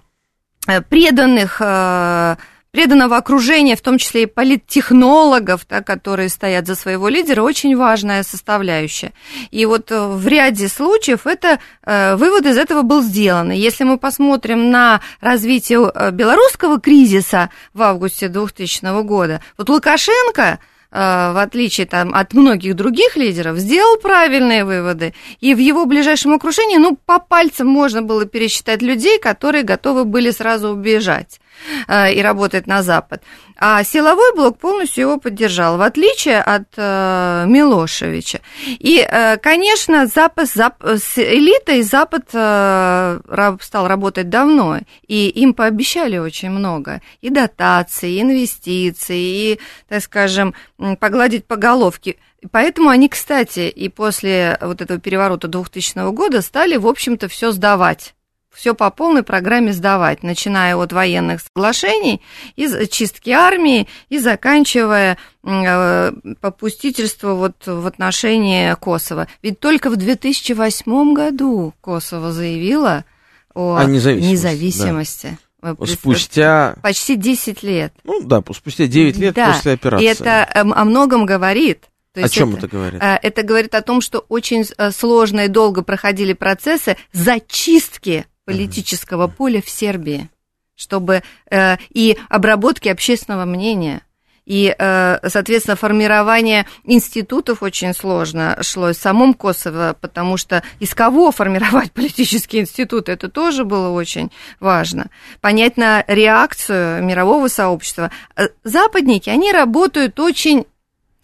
[0.89, 2.35] преданных э,
[2.71, 8.23] преданного окружения, в том числе и политтехнологов, да, которые стоят за своего лидера, очень важная
[8.23, 9.11] составляющая.
[9.51, 13.51] И вот э, в ряде случаев это, э, вывод из этого был сделан.
[13.51, 20.59] И если мы посмотрим на развитие э, белорусского кризиса в августе 2000 года, вот Лукашенко
[20.93, 25.13] в отличие там, от многих других лидеров, сделал правильные выводы.
[25.39, 30.31] И в его ближайшем окружении, ну, по пальцам можно было пересчитать людей, которые готовы были
[30.31, 31.39] сразу убежать.
[31.87, 33.21] Э, и работает на Запад.
[33.57, 38.41] А силовой блок полностью его поддержал, в отличие от э, Милошевича.
[38.67, 46.49] И, э, конечно, Запад, Зап, с элитой Запад стал работать давно, и им пообещали очень
[46.49, 47.01] много.
[47.21, 50.53] И дотации, и инвестиции, и, так скажем,
[50.99, 52.17] погладить по головке.
[52.51, 58.15] Поэтому они, кстати, и после вот этого переворота 2000 года стали, в общем-то, все сдавать
[58.53, 62.21] все по полной программе сдавать, начиная от военных соглашений,
[62.55, 66.11] из чистки армии и заканчивая э,
[66.41, 69.27] попустительство вот в отношении Косово.
[69.41, 73.05] Ведь только в 2008 году Косово заявило
[73.53, 74.31] о, о независимости.
[74.31, 75.37] независимости.
[75.61, 75.75] Да.
[75.85, 76.75] Спустя...
[76.81, 77.93] Почти 10 лет.
[78.03, 79.53] Ну да, спустя 9 лет да.
[79.53, 80.05] после операции.
[80.05, 81.85] И это эм, о многом говорит.
[82.13, 83.01] То о чем это, это говорит?
[83.01, 89.27] Э, это говорит о том, что очень э, сложно и долго проходили процессы зачистки политического
[89.27, 90.29] поля в Сербии,
[90.75, 94.01] чтобы э, и обработки общественного мнения.
[94.45, 101.31] И, э, соответственно, формирование институтов очень сложно шло в самом Косово, потому что из кого
[101.31, 105.07] формировать политические институты, это тоже было очень важно.
[105.41, 108.11] Понять на реакцию мирового сообщества.
[108.35, 110.65] Э, западники, они работают очень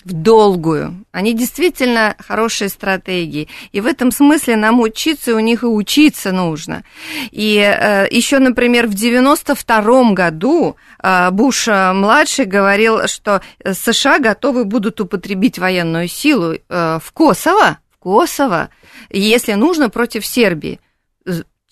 [0.07, 1.05] в долгую.
[1.11, 3.49] Они действительно хорошие стратегии.
[3.71, 6.83] И в этом смысле нам учиться, у них и учиться нужно.
[7.31, 15.59] И э, еще, например, в 92 году э, Буш-младший говорил, что США готовы будут употребить
[15.59, 18.69] военную силу э, в Косово, в Косово,
[19.09, 20.79] если нужно, против Сербии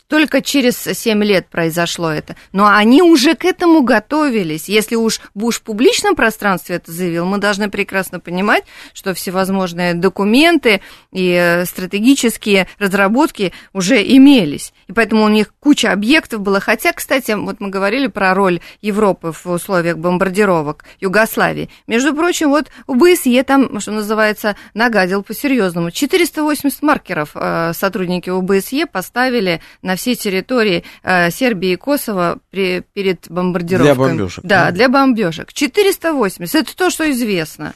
[0.08, 2.36] только через 7 лет произошло это.
[2.52, 4.70] Но они уже к этому готовились.
[4.70, 8.64] Если уж Буш в публичном пространстве это заявил, мы должны прекрасно понимать,
[8.94, 14.74] что всевозможные документы и э, стратегические разработки уже имелись.
[14.88, 16.60] И поэтому у них куча объектов было.
[16.60, 21.70] Хотя, кстати, вот мы говорили про роль Европы в условиях бомбардировок Югославии.
[21.88, 25.90] Между прочим, вот УБСЕ там, что называется, нагадил по-серьезному.
[25.90, 33.30] 480 маркеров э, сотрудники УБСЕ поставили на всей территории э, Сербии и Косово при, перед
[33.30, 33.94] бомбардировкой.
[33.94, 34.44] Для бомбежек.
[34.44, 35.54] Да, да, для бомбежек.
[35.54, 37.74] 480, это то, что известно.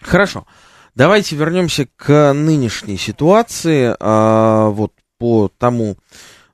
[0.00, 0.46] Хорошо.
[0.94, 3.96] Давайте вернемся к нынешней ситуации.
[3.98, 5.96] А, вот по тому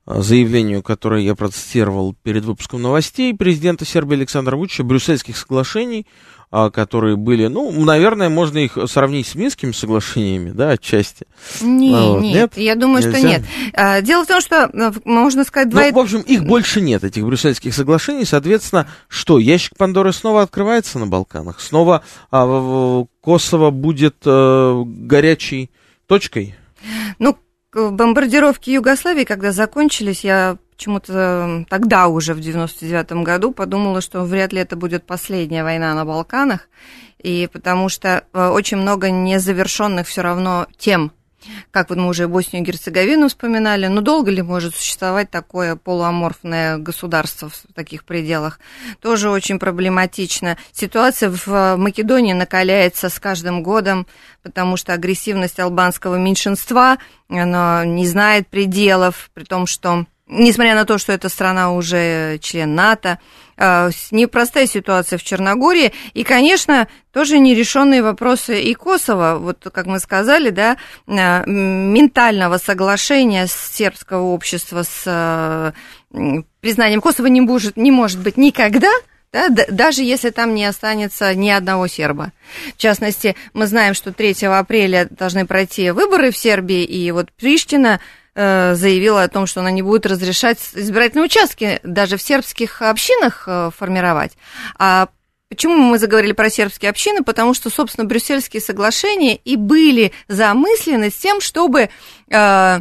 [0.06, 6.06] а, заявлению, которое я процитировал перед выпуском новостей президента Сербии Александра Вучича, брюссельских соглашений
[6.50, 11.26] которые были, ну, наверное, можно их сравнить с Минскими соглашениями, да, отчасти.
[11.60, 12.22] Не, а вот.
[12.22, 13.18] нет, нет, я думаю, Нельзя?
[13.18, 13.42] что нет.
[13.72, 15.82] А, дело в том, что, э, можно сказать, два...
[15.82, 20.98] Ну, в общем, их больше нет, этих брюссельских соглашений, соответственно, что, ящик Пандоры снова открывается
[20.98, 21.60] на Балканах?
[21.60, 25.70] Снова а, Косово будет а, горячей
[26.06, 26.56] точкой?
[27.20, 27.36] Ну,
[27.72, 34.60] бомбардировки Югославии, когда закончились, я почему-то тогда уже, в 99 году, подумала, что вряд ли
[34.60, 36.70] это будет последняя война на Балканах,
[37.18, 41.12] и потому что э, очень много незавершенных все равно тем,
[41.70, 46.78] как вот мы уже Боснию и Герцеговину вспоминали, но долго ли может существовать такое полуаморфное
[46.78, 48.58] государство в таких пределах?
[49.00, 50.56] Тоже очень проблематично.
[50.72, 54.06] Ситуация в Македонии накаляется с каждым годом,
[54.42, 56.96] потому что агрессивность албанского меньшинства,
[57.28, 62.74] она не знает пределов, при том, что несмотря на то, что эта страна уже член
[62.74, 63.18] НАТО,
[63.56, 69.98] а, непростая ситуация в Черногории, и, конечно, тоже нерешенные вопросы и Косово, вот как мы
[69.98, 75.72] сказали, да, а, ментального соглашения сербского общества с а,
[76.60, 78.90] признанием Косово не может, не может быть никогда,
[79.32, 82.32] да, даже если там не останется ни одного серба.
[82.74, 88.00] В частности, мы знаем, что 3 апреля должны пройти выборы в Сербии, и вот Приштина
[88.74, 93.70] заявила о том, что она не будет разрешать избирательные участки даже в сербских общинах э,
[93.76, 94.32] формировать.
[94.78, 95.08] А
[95.48, 97.24] Почему мы заговорили про сербские общины?
[97.24, 101.88] Потому что, собственно, брюссельские соглашения и были замыслены с тем, чтобы
[102.30, 102.80] э,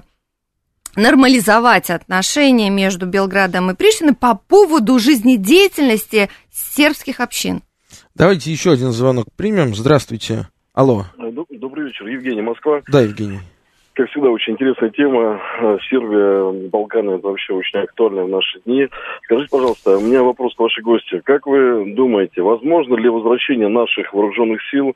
[0.96, 7.64] нормализовать отношения между Белградом и Приштиной по поводу жизнедеятельности сербских общин.
[8.14, 9.74] Давайте еще один звонок примем.
[9.74, 10.48] Здравствуйте.
[10.72, 11.08] Алло.
[11.18, 12.06] Добрый вечер.
[12.06, 12.84] Евгений, Москва.
[12.88, 13.40] Да, Евгений
[14.00, 15.42] как всегда, очень интересная тема.
[15.60, 18.88] Э, Сербия, Балканы, это вообще очень актуально в наши дни.
[19.24, 21.22] Скажите, пожалуйста, у меня вопрос к вашей гости.
[21.26, 24.96] Как вы думаете, возможно ли возвращение наших вооруженных сил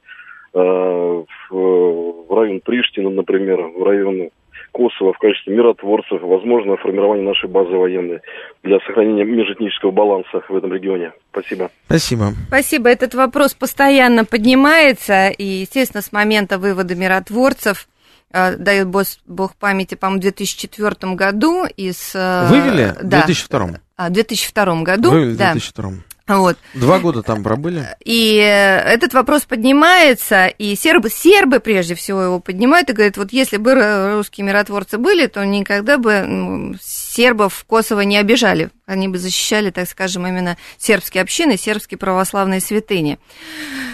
[0.54, 4.30] э, в, в район Приштина, например, в район
[4.72, 8.22] Косово в качестве миротворцев, возможно, формирование нашей базы военной
[8.64, 11.12] для сохранения межэтнического баланса в этом регионе.
[11.32, 11.70] Спасибо.
[11.88, 12.28] Спасибо.
[12.48, 12.90] Спасибо.
[12.90, 17.88] Этот вопрос постоянно поднимается, и, естественно, с момента вывода миротворцев
[18.34, 22.12] дает бог, памяти, по-моему, в 2004 году из...
[22.16, 22.96] Э, Вывели?
[23.02, 23.22] Да.
[23.22, 23.80] В 2002?
[23.96, 25.12] А, в 2002 году.
[25.12, 25.92] Вывели в 2002.
[25.92, 25.98] Да.
[26.28, 26.58] Вот.
[26.74, 27.86] Два года там пробыли.
[28.04, 33.58] И этот вопрос поднимается, и сербы, сербы прежде всего его поднимают и говорят, вот если
[33.58, 36.78] бы русские миротворцы были, то никогда бы
[37.14, 38.70] сербов в Косово не обижали.
[38.86, 43.20] Они бы защищали, так скажем, именно сербские общины, сербские православные святыни.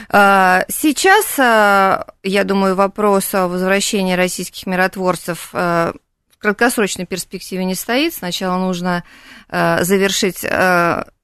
[0.09, 5.93] А, сейчас, а, я думаю, вопрос о возвращении российских миротворцев а,
[6.31, 8.13] в краткосрочной перспективе не стоит.
[8.13, 9.03] Сначала нужно
[9.51, 10.45] завершить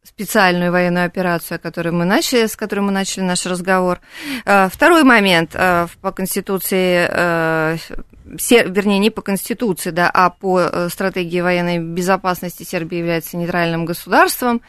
[0.06, 4.00] специальную военную операцию, которую мы начали, с которой мы начали наш разговор.
[4.46, 7.78] Э, второй момент э, по Конституции, э,
[8.26, 14.62] вернее, не по Конституции, да, а по стратегии военной безопасности Сербия является нейтральным государством,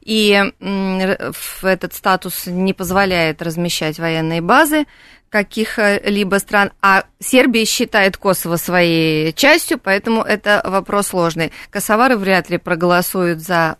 [0.00, 0.42] и
[1.62, 4.86] этот статус не позволяет размещать военные базы
[5.30, 11.52] каких-либо стран, а Сербия считает Косово своей частью, поэтому это вопрос сложный.
[11.70, 13.76] Косовары вряд ли проголосуют за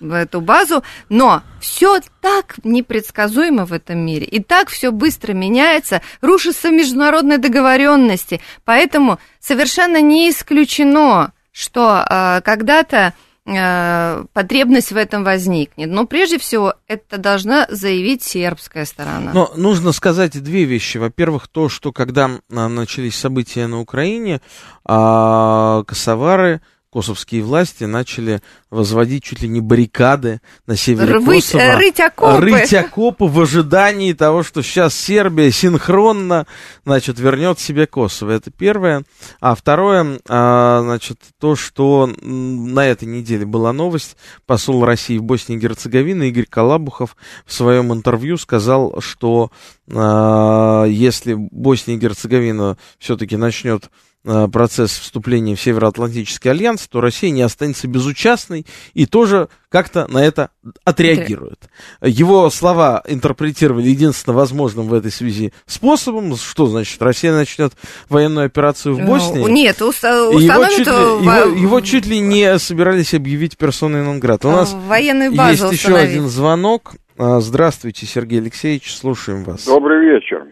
[0.00, 6.02] в эту базу, но все так непредсказуемо в этом мире, и так все быстро меняется,
[6.20, 13.14] рушатся международные договоренности, поэтому совершенно не исключено, что э, когда-то
[13.44, 15.88] э, потребность в этом возникнет.
[15.88, 19.32] Но прежде всего это должна заявить сербская сторона.
[19.32, 20.98] Но нужно сказать две вещи.
[20.98, 24.40] Во-первых, то, что когда а, начались события на Украине,
[24.84, 26.60] а, косовары
[26.98, 31.60] косовские власти начали возводить чуть ли не баррикады на севере Рвыть, Косово.
[31.60, 32.40] э, рыть окопы.
[32.40, 36.48] Рыть окопы в ожидании того, что сейчас Сербия синхронно,
[36.84, 38.32] значит, вернет себе Косово.
[38.32, 39.04] Это первое.
[39.40, 44.16] А второе, а, значит, то, что на этой неделе была новость.
[44.44, 49.52] Посол России в Боснии и Герцеговине Игорь Калабухов в своем интервью сказал, что
[49.94, 53.88] а, если Босния и Герцеговина все-таки начнет
[54.24, 60.50] процесс вступления в Североатлантический альянс, то Россия не останется безучастной и тоже как-то на это
[60.84, 61.68] отреагирует.
[62.02, 66.36] Его слова интерпретировали единственно возможным в этой связи способом.
[66.36, 67.72] Что значит, Россия начнет
[68.08, 69.40] военную операцию в Боснии?
[69.40, 74.02] Ну, Нет, уста- его, установят чуть ли, его, его чуть ли не собирались объявить персоной
[74.02, 74.44] Нонград.
[74.44, 76.10] У нас военную базу есть еще установить.
[76.10, 76.94] один звонок.
[77.16, 79.64] А, Здравствуйте, Сергей Алексеевич, слушаем вас.
[79.64, 80.44] Добрый вечер.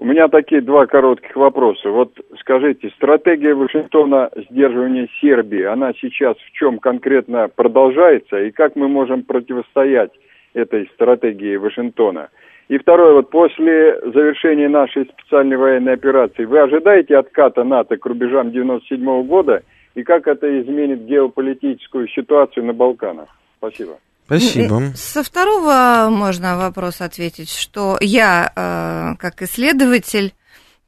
[0.00, 1.90] У меня такие два коротких вопроса.
[1.90, 8.88] Вот скажите, стратегия Вашингтона сдерживания Сербии, она сейчас в чем конкретно продолжается и как мы
[8.88, 10.10] можем противостоять
[10.54, 12.30] этой стратегии Вашингтона?
[12.68, 18.52] И второе, вот после завершения нашей специальной военной операции, вы ожидаете отката НАТО к рубежам
[18.52, 19.62] 97 года
[19.94, 23.28] и как это изменит геополитическую ситуацию на Балканах?
[23.58, 23.98] Спасибо.
[24.30, 24.92] Спасибо.
[24.94, 30.34] Со второго можно вопрос ответить, что я, э, как исследователь,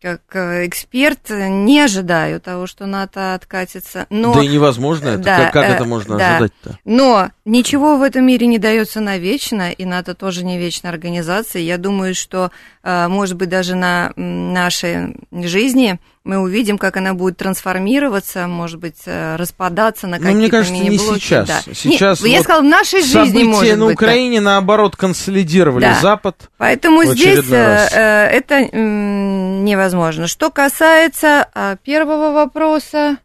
[0.01, 4.07] как э, эксперт, не ожидаю того, что НАТО откатится.
[4.11, 5.19] Но, да и невозможно это.
[5.25, 6.37] да, как как э, это можно да.
[6.37, 6.79] ожидать-то?
[6.85, 11.63] но ничего в этом мире не дается навечно, и НАТО тоже не вечная организация.
[11.63, 12.53] Я думаю, что,
[12.85, 19.35] может быть, даже на нашей жизни мы увидим, как она будет трансформироваться, может быть, э,
[19.37, 21.49] распадаться на Ну, какие-то мне кажется, не сейчас.
[21.49, 21.61] Да.
[21.75, 23.99] Сейчас Нет, я вот сказала, в нашей жизни, может на быть.
[23.99, 24.05] да.
[24.05, 25.99] Украине, наоборот, консолидировали Да.
[26.01, 26.51] Запад.
[26.59, 27.93] Поэтому здесь э, раз.
[27.93, 27.99] э,
[28.31, 30.29] это невозможно.
[30.29, 33.17] Что касается а, первого вопроса,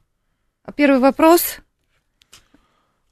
[0.66, 1.60] а, первый вопрос.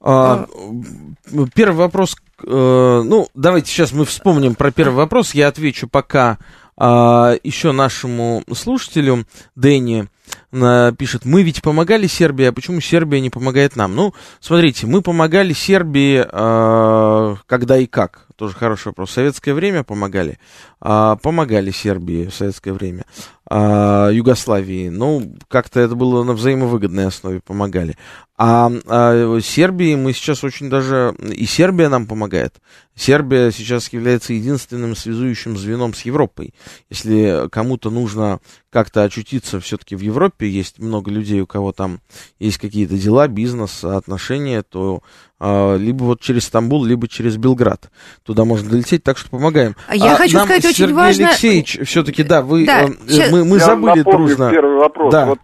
[0.01, 2.15] А, м, первый вопрос.
[2.43, 5.33] ну, давайте сейчас мы вспомним про первый вопрос.
[5.33, 6.37] Я отвечу пока
[6.77, 10.07] а, еще нашему слушателю Дэнни
[10.51, 13.95] на- пишет, мы ведь помогали Сербии, а почему Сербия не помогает нам?
[13.95, 18.25] Ну, смотрите, мы помогали Сербии а, когда и как.
[18.35, 19.11] Тоже хороший вопрос.
[19.11, 20.39] В советское время помогали?
[20.81, 23.05] А, помогали Сербии в советское время.
[23.49, 27.95] А, Югославии, ну, как-то это было на взаимовыгодной основе, помогали.
[28.37, 31.15] А, а Сербии мы сейчас очень даже...
[31.21, 32.55] И Сербия нам помогает.
[32.93, 36.53] Сербия сейчас является единственным связующим звеном с Европой.
[36.89, 42.01] Если кому-то нужно как-то очутиться все-таки в Европе, есть много людей, у кого там
[42.37, 45.01] есть какие-то дела, бизнес, отношения, то
[45.39, 47.89] а, либо вот через Стамбул, либо через Белград.
[48.23, 49.77] Туда можно долететь, так что помогаем.
[49.87, 53.31] А я хочу нам сказать, очень Сергей важно- Алексеевич, все-таки, да, вы, Да, э, щас-
[53.31, 54.51] мы, мы Я забыли дружно.
[54.51, 55.11] первый вопрос.
[55.13, 55.25] Да.
[55.25, 55.39] Вот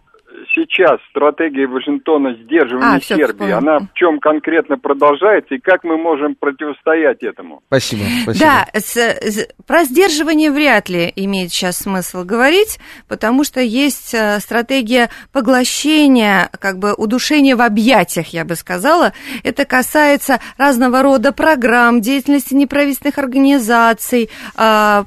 [0.54, 6.34] сейчас стратегия Вашингтона сдерживания А, Сербии, она в чем конкретно продолжается и как мы можем
[6.34, 7.62] противостоять этому?
[7.66, 8.44] Спасибо, спасибо.
[8.44, 12.78] Да, с- с- про сдерживание вряд ли имеет сейчас смысл говорить,
[13.08, 19.12] потому что есть э, стратегия поглощения, как бы удушения в объятиях, я бы сказала.
[19.44, 25.04] Это касается разного рода программ, деятельности неправительственных организаций, а,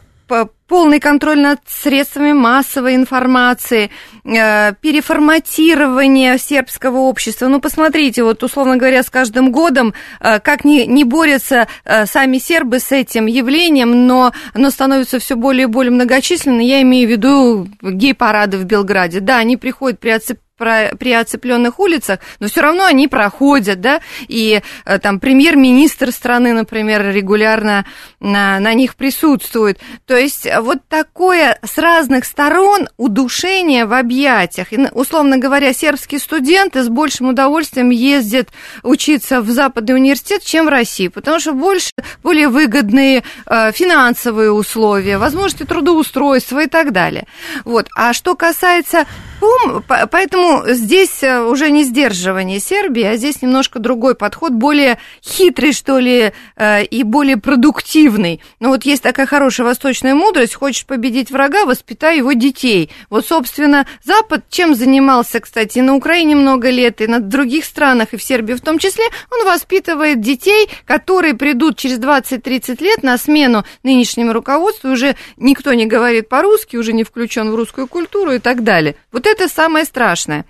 [0.67, 3.91] полный контроль над средствами массовой информации,
[4.23, 7.47] э, переформатирование сербского общества.
[7.47, 12.37] Ну, посмотрите, вот, условно говоря, с каждым годом, э, как не, не борются э, сами
[12.37, 16.59] сербы с этим явлением, но оно становится все более и более многочисленным.
[16.59, 19.19] Я имею в виду гей-парады в Белграде.
[19.19, 24.61] Да, они приходят при про- при оцепленных улицах, но все равно они проходят, да, и
[24.85, 27.85] э, там премьер-министр страны, например, регулярно
[28.19, 29.79] на, на них присутствует.
[30.05, 34.71] То есть вот такое с разных сторон удушение в объятиях.
[34.71, 38.49] И, условно говоря, сербские студенты с большим удовольствием ездят
[38.83, 41.91] учиться в Западный университет, чем в России, потому что больше,
[42.23, 47.25] более выгодные э, финансовые условия, возможности трудоустройства и так далее.
[47.63, 47.87] Вот.
[47.95, 49.05] А что касается
[49.45, 54.97] Пум, по- поэтому здесь э, уже не сдерживание Сербии, а здесь немножко другой подход, более
[55.23, 58.41] хитрый, что ли, э, и более продуктивный.
[58.59, 62.89] Но вот есть такая хорошая восточная мудрость, хочешь победить врага, воспитай его детей.
[63.11, 68.13] Вот, собственно, Запад чем занимался, кстати, и на Украине много лет, и на других странах,
[68.13, 73.15] и в Сербии в том числе, он воспитывает детей, которые придут через 20-30 лет на
[73.19, 78.39] смену нынешнему руководству, уже никто не говорит по-русски, уже не включен в русскую культуру и
[78.39, 78.95] так далее.
[79.11, 80.45] Вот это самое страшное.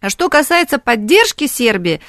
[0.00, 2.00] А что касается поддержки Сербии,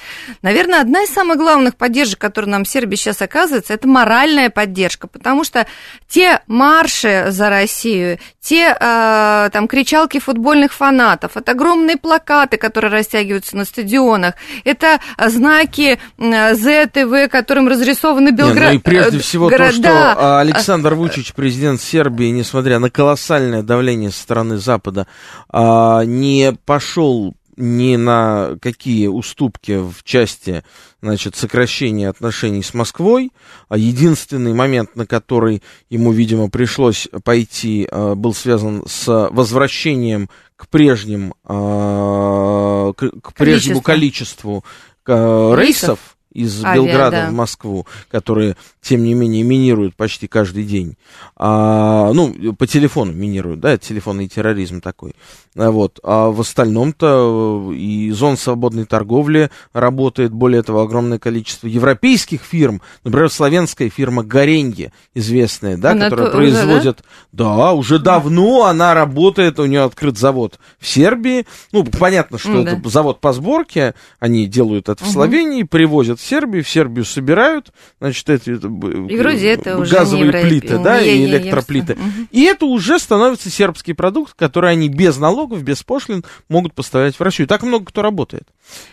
[0.41, 5.43] наверное, одна из самых главных поддержек, которые нам Сербия сейчас оказывается, это моральная поддержка, потому
[5.43, 5.67] что
[6.07, 13.57] те марши за Россию, те э, там кричалки футбольных фанатов, это огромные плакаты, которые растягиваются
[13.57, 18.71] на стадионах, это знаки ЗТВ, которым разрисованы Белград.
[18.71, 19.69] ну и прежде всего города.
[19.71, 25.07] то, что Александр Вучич, президент Сербии, несмотря на колоссальное давление со стороны Запада,
[25.51, 30.63] не пошел ни на какие уступки в части
[31.01, 33.31] значит, сокращения отношений с Москвой.
[33.69, 40.67] А единственный момент, на который ему, видимо, пришлось пойти, а, был связан с возвращением к
[40.67, 44.63] прежним, а, к прежнему количеству
[45.05, 45.99] рейсов, рейсов
[46.31, 47.29] из Авиа, Белграда да.
[47.29, 50.97] в Москву, которые, тем не менее, минируют почти каждый день.
[51.35, 55.15] А, ну, по телефону минируют, да, это телефонный терроризм такой.
[55.57, 55.99] А вот.
[56.03, 63.29] А в остальном-то и зон свободной торговли работает, более того, огромное количество европейских фирм, например,
[63.29, 66.99] славянская фирма Горенье, известная, да, она которая производит...
[67.01, 67.57] Уже, да?
[67.57, 71.45] да, уже давно она работает, у нее открыт завод в Сербии.
[71.73, 72.89] Ну, понятно, что mm, это да.
[72.89, 78.29] завод по сборке, они делают это в Словении, привозят в Сербию, в Сербию собирают, значит,
[78.29, 81.95] эти и вроде это газовые уже плиты, не, да, не, и электроплиты.
[81.95, 86.73] Не, не, и это уже становится сербский продукт, который они без налогов, без пошлин могут
[86.73, 87.47] поставлять в Россию.
[87.47, 88.43] Так много кто работает.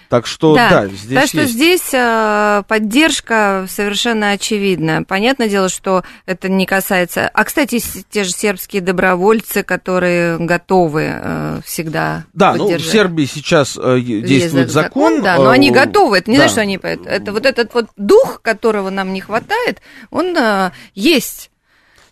[0.09, 1.53] Так что, да, да здесь Так что есть.
[1.53, 5.05] здесь э, поддержка совершенно очевидна.
[5.05, 7.29] Понятное дело, что это не касается...
[7.29, 13.77] А, кстати, те же сербские добровольцы, которые готовы э, всегда Да, ну, в Сербии сейчас
[13.77, 15.17] э, действует закон.
[15.17, 15.23] закон.
[15.23, 16.19] Да, но они готовы.
[16.19, 16.49] Это не да.
[16.49, 16.79] значит, что они...
[16.83, 21.51] Это вот этот вот дух, которого нам не хватает, он э, есть.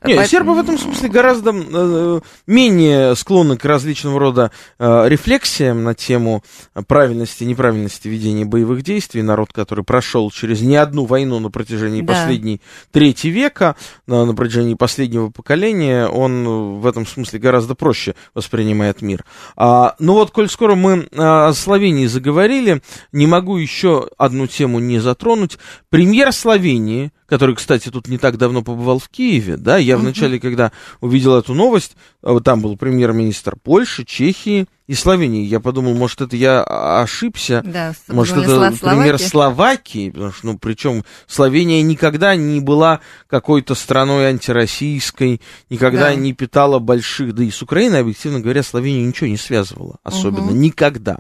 [0.05, 0.27] Нет, Поэтому...
[0.27, 6.43] сербы в этом смысле гораздо э, менее склонны к различного рода э, рефлексиям на тему
[6.87, 9.23] правильности и неправильности ведения боевых действий.
[9.23, 12.13] Народ, который прошел через не одну войну на протяжении да.
[12.13, 12.61] последней
[12.93, 13.77] трети века,
[14.07, 19.25] на, на протяжении последнего поколения, он в этом смысле гораздо проще воспринимает мир.
[19.57, 22.83] А, ну вот, коль скоро мы о Словении заговорили,
[23.13, 25.59] не могу еще одну тему не затронуть.
[25.89, 30.73] Премьер Словении который, кстати, тут не так давно побывал в Киеве, да, я вначале, когда
[31.01, 36.37] увидел эту новость, а, там был премьер-министр Польши, Чехии и Словении, я подумал, может, это
[36.37, 43.01] я ошибся, да, может, это премьер Словакии, потому что, ну, причем Словения никогда не была
[43.27, 46.15] какой-то страной антироссийской, никогда да.
[46.15, 50.55] не питала больших, да и с Украиной, объективно говоря, Словения ничего не связывала, особенно, угу.
[50.55, 51.19] никогда.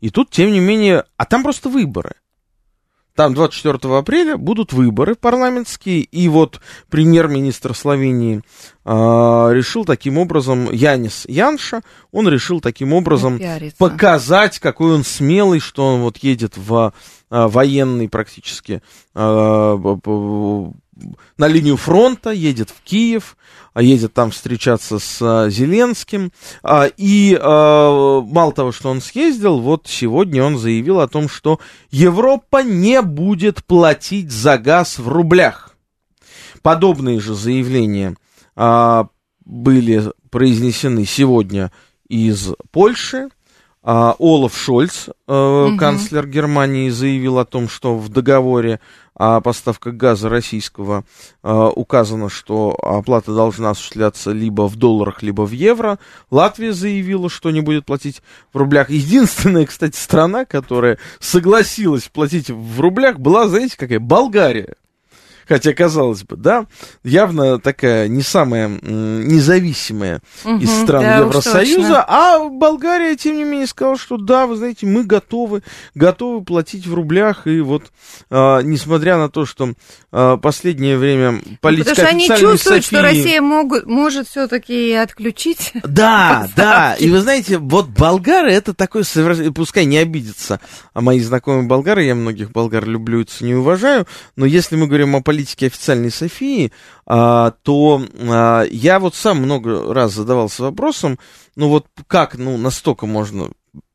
[0.00, 2.14] И тут, тем не менее, а там просто выборы.
[3.14, 8.40] Там 24 апреля будут выборы парламентские, и вот премьер-министр Словении
[8.84, 13.38] э, решил таким образом, Янис Янша, он решил таким образом
[13.76, 16.94] показать, какой он смелый, что он вот едет в
[17.30, 18.82] э, военный практически
[19.14, 19.76] э,
[21.38, 23.36] на линию фронта, едет в Киев,
[23.74, 26.32] а едет там встречаться с а, Зеленским.
[26.62, 31.58] А, и мало того, что он съездил, вот сегодня он заявил о том, что
[31.90, 35.74] Европа не будет платить за газ в рублях.
[36.62, 38.16] Подобные же заявления
[39.44, 41.72] были произнесены сегодня
[42.08, 43.28] из Польши.
[43.82, 45.76] Олаф Шольц, угу.
[45.76, 48.78] канцлер Германии, заявил о том, что в договоре
[49.14, 51.04] о поставках газа российского
[51.42, 55.98] э, указано, что оплата должна осуществляться либо в долларах, либо в евро.
[56.30, 58.90] Латвия заявила, что не будет платить в рублях.
[58.90, 64.00] Единственная, кстати, страна, которая согласилась платить в рублях, была, знаете, какая?
[64.00, 64.74] Болгария.
[65.52, 66.64] Хотя, казалось бы, да,
[67.04, 73.66] явно такая не самая независимая угу, из стран да, Евросоюза, а Болгария, тем не менее,
[73.66, 75.62] сказала, что да, вы знаете, мы готовы,
[75.94, 77.92] готовы платить в рублях, и вот,
[78.30, 79.74] а, несмотря на то, что
[80.10, 82.96] а, последнее время политика Потому что они чувствуют, Софии...
[82.96, 85.74] что Россия могут, может все-таки отключить.
[85.84, 89.02] Да, да, и вы знаете, вот болгары, это такой,
[89.54, 90.60] пускай не обидятся
[90.94, 95.14] а мои знакомые болгары, я многих болгар люблю и не уважаю, но если мы говорим
[95.14, 96.72] о политики официальной Софии,
[97.04, 101.18] а, то а, я вот сам много раз задавался вопросом,
[101.56, 103.50] ну вот как, ну, настолько можно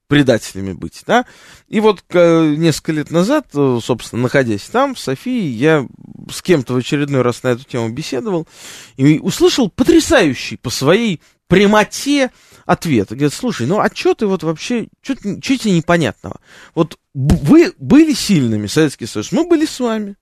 [0.08, 1.26] предателями быть, да?
[1.68, 5.86] И вот несколько лет назад, э, собственно, находясь там, в Софии, я
[6.32, 8.48] с кем-то в очередной раз на эту тему беседовал
[8.96, 12.32] и услышал потрясающий по своей прямоте
[12.66, 13.10] ответ.
[13.10, 16.40] Говорит, слушай, ну а что ты вот вообще, что тебе непонятного?
[16.74, 20.16] Вот вы были сильными, Советский Союз, мы были с вами.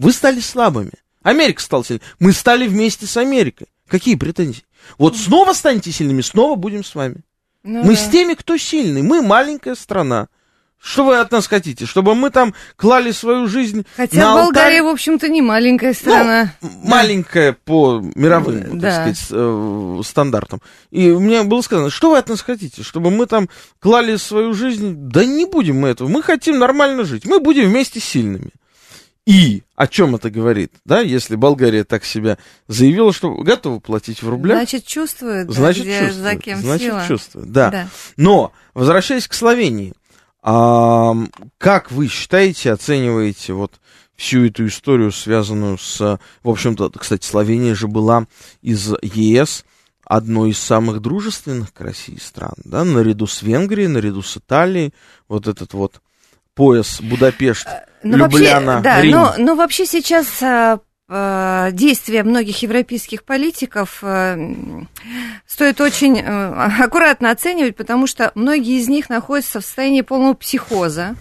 [0.00, 0.92] Вы стали слабыми.
[1.22, 2.02] Америка стала сильной.
[2.18, 3.68] Мы стали вместе с Америкой.
[3.86, 4.64] Какие претензии?
[4.98, 7.16] Вот снова станете сильными, снова будем с вами.
[7.62, 8.00] Ну мы да.
[8.00, 9.02] с теми, кто сильный.
[9.02, 10.28] Мы маленькая страна.
[10.82, 11.84] Что вы от нас хотите?
[11.84, 14.44] Чтобы мы там клали свою жизнь Хотя на алтарь?
[14.46, 16.54] Болгария, в общем-то, не маленькая страна.
[16.62, 18.88] Ну, маленькая по мировым, Да.
[18.88, 20.62] так сказать, э, стандартам.
[20.90, 22.82] И мне было сказано, что вы от нас хотите?
[22.82, 24.94] Чтобы мы там клали свою жизнь?
[24.96, 26.08] Да не будем мы этого.
[26.08, 27.26] Мы хотим нормально жить.
[27.26, 28.52] Мы будем вместе сильными.
[29.26, 30.72] И о чем это говорит?
[30.84, 36.00] Да, если Болгария так себя заявила, что готова платить в рублях, Значит, чувствует, значит, где,
[36.06, 36.22] чувствует.
[36.22, 37.04] за кем значит, сила.
[37.06, 37.70] чувствует, да.
[37.70, 37.88] Да.
[38.16, 39.92] Но, возвращаясь к Словении,
[40.42, 41.14] а,
[41.58, 43.78] как вы считаете, оцениваете вот
[44.16, 46.18] всю эту историю, связанную с...
[46.42, 48.26] В общем-то, кстати, Словения же была
[48.62, 49.64] из ЕС
[50.04, 54.92] одной из самых дружественных к России стран, да, наряду с Венгрией, наряду с Италией,
[55.28, 56.00] вот этот вот
[56.54, 57.68] пояс Будапешт,
[58.02, 59.12] Ну, Любляна, вообще, да, Рим.
[59.12, 64.88] но, но вообще сейчас а, а, действия многих европейских политиков м,
[65.46, 71.16] стоит очень а, аккуратно оценивать, потому что многие из них находятся в состоянии полного психоза.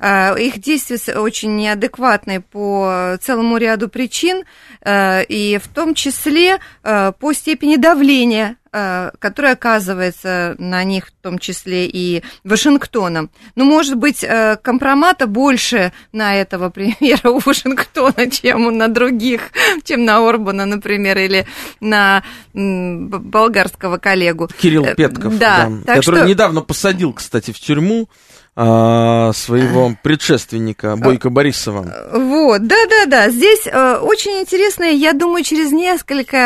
[0.00, 4.44] А, Их действия очень неадекватны по целому ряду причин,
[4.82, 11.38] а, и в том числе по степени давления, а, которое оказывается на них, в том
[11.38, 13.30] числе и Вашингтоном.
[13.54, 19.50] Ну, может быть, э, компромата больше на этого премьера у Вашингтона, чем на других,
[19.82, 21.46] чем на Орбана, например, или
[21.80, 22.22] на
[22.52, 24.50] болгарского коллегу.
[24.60, 28.10] Кирилл Э, Петков, да, да, который что- недавно посадил, кстати, в тюрьму
[28.58, 32.08] а, своего предшественника Бойко Борисова.
[32.14, 36.36] Вот, да-да-да, здесь э, очень интересно, я думаю, через несколько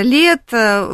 [0.00, 0.86] э, лет э,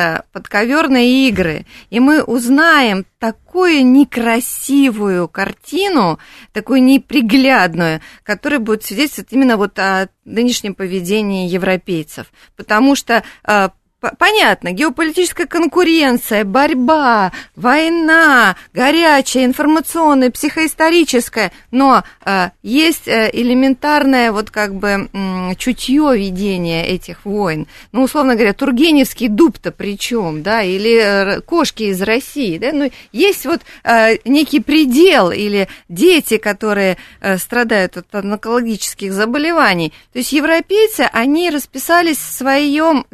[0.00, 6.18] выявятся подковерные игры, и мы узнаем такую некрасивую картину,
[6.52, 12.32] такую неприглядную, которая будет свидетельствовать именно вот о нынешнем поведении европейцев.
[12.56, 23.28] Потому что П- Понятно, геополитическая конкуренция, борьба, война, горячая, информационная, психоисторическая, но э, есть э,
[23.30, 27.66] элементарное вот как бы м, чутье ведения этих войн.
[27.92, 32.90] Ну, условно говоря, Тургеневский дуб-то при чем, да, или э, кошки из России, да, ну,
[33.12, 39.92] есть вот э, некий предел или дети, которые э, страдают от онкологических заболеваний.
[40.14, 43.04] То есть европейцы, они расписались в своем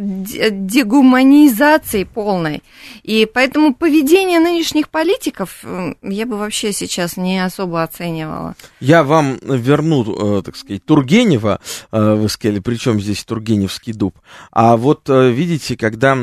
[0.77, 2.63] дегуманизации полной.
[3.03, 5.65] И поэтому поведение нынешних политиков
[6.03, 8.55] я бы вообще сейчас не особо оценивала.
[8.81, 11.61] Я вам верну, э, так сказать, Тургенева,
[11.93, 14.19] э, вы сказали, причем здесь Тургеневский дуб.
[14.51, 16.17] А вот э, видите, когда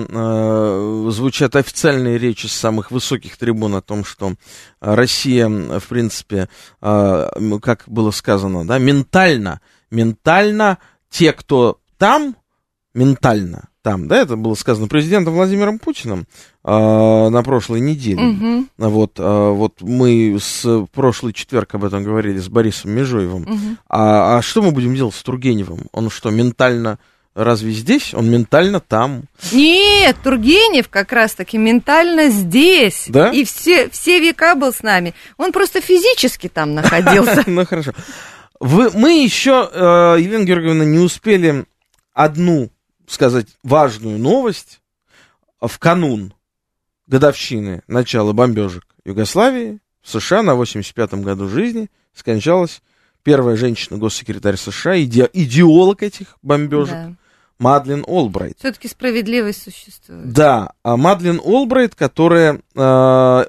[1.12, 4.34] звучат официальные речи с самых высоких трибун о том, что
[4.80, 6.48] Россия, в принципе,
[6.80, 10.78] как было сказано, да, ментально, ментально
[11.10, 12.36] те, кто там,
[12.94, 16.26] ментально там, да, это было сказано президентом Владимиром Путиным
[16.64, 16.70] э,
[17.30, 18.22] на прошлой неделе.
[18.22, 23.42] Мгм, Вот, а, вот мы с прошлый четверг об этом говорили с Борисом Межуевым.
[23.42, 23.78] мгм.
[23.90, 25.82] А, а что мы будем делать с Тургеневым?
[25.92, 26.98] Он что, ментально
[27.36, 28.14] разве здесь?
[28.14, 29.24] Он ментально там.
[29.52, 33.06] Нет, Тургенев как раз-таки ментально здесь.
[33.10, 33.32] Да?
[33.32, 35.14] И все, все века был с нами.
[35.38, 37.44] Он просто физически там находился.
[37.48, 37.92] Ну хорошо.
[38.60, 41.66] Вы, мы еще, э, Елена Георгиевна, не успели
[42.14, 42.70] одну
[43.14, 44.82] сказать важную новость
[45.62, 46.34] в канун
[47.08, 52.82] годовщины начала бомбежек Югославии в США на 85-м году жизни скончалась
[53.24, 57.16] первая женщина-госсекретарь США, иде- идеолог этих бомбежек,
[57.60, 58.58] Мадлен Олбрайт.
[58.60, 60.34] Все-таки справедливость существует.
[60.34, 63.46] Да, а Мадлен Олбрайт, которая э,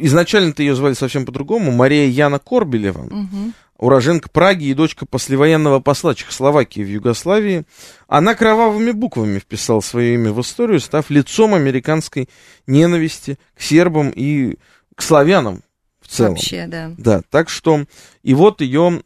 [0.00, 3.54] изначально-то ее звали совсем по-другому, Мария Яна Корбелева, Мгм.
[3.84, 7.64] Уроженка Праги и дочка послевоенного посла Чехословакии в Югославии,
[8.08, 12.28] она кровавыми буквами вписала свое имя в историю, став лицом американской
[12.66, 14.56] ненависти к сербам и
[14.94, 15.62] к славянам
[16.00, 16.32] в целом.
[16.34, 16.92] Вообще, да.
[16.96, 17.84] Да, так что
[18.22, 19.02] и вот ее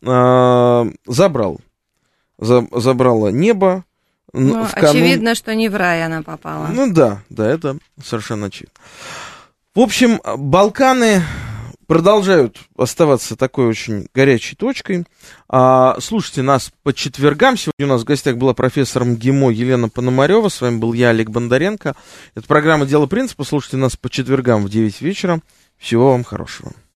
[1.06, 1.60] забрал,
[2.38, 3.84] За- забрало небо.
[4.32, 6.68] Ну, в канун- очевидно, что не в рай она попала.
[6.72, 8.74] ну да, да, это совершенно очевидно.
[9.74, 11.22] В общем, Балканы
[11.88, 15.06] продолжают оставаться такой очень горячей точкой.
[15.48, 17.56] А, слушайте нас по четвергам.
[17.56, 20.48] Сегодня у нас в гостях была профессор МГИМО Елена Пономарева.
[20.50, 21.96] С вами был я, Олег Бондаренко.
[22.36, 23.42] Это программа «Дело принципа».
[23.42, 25.40] Слушайте нас по четвергам в 9 вечера.
[25.78, 26.72] Всего вам хорошего.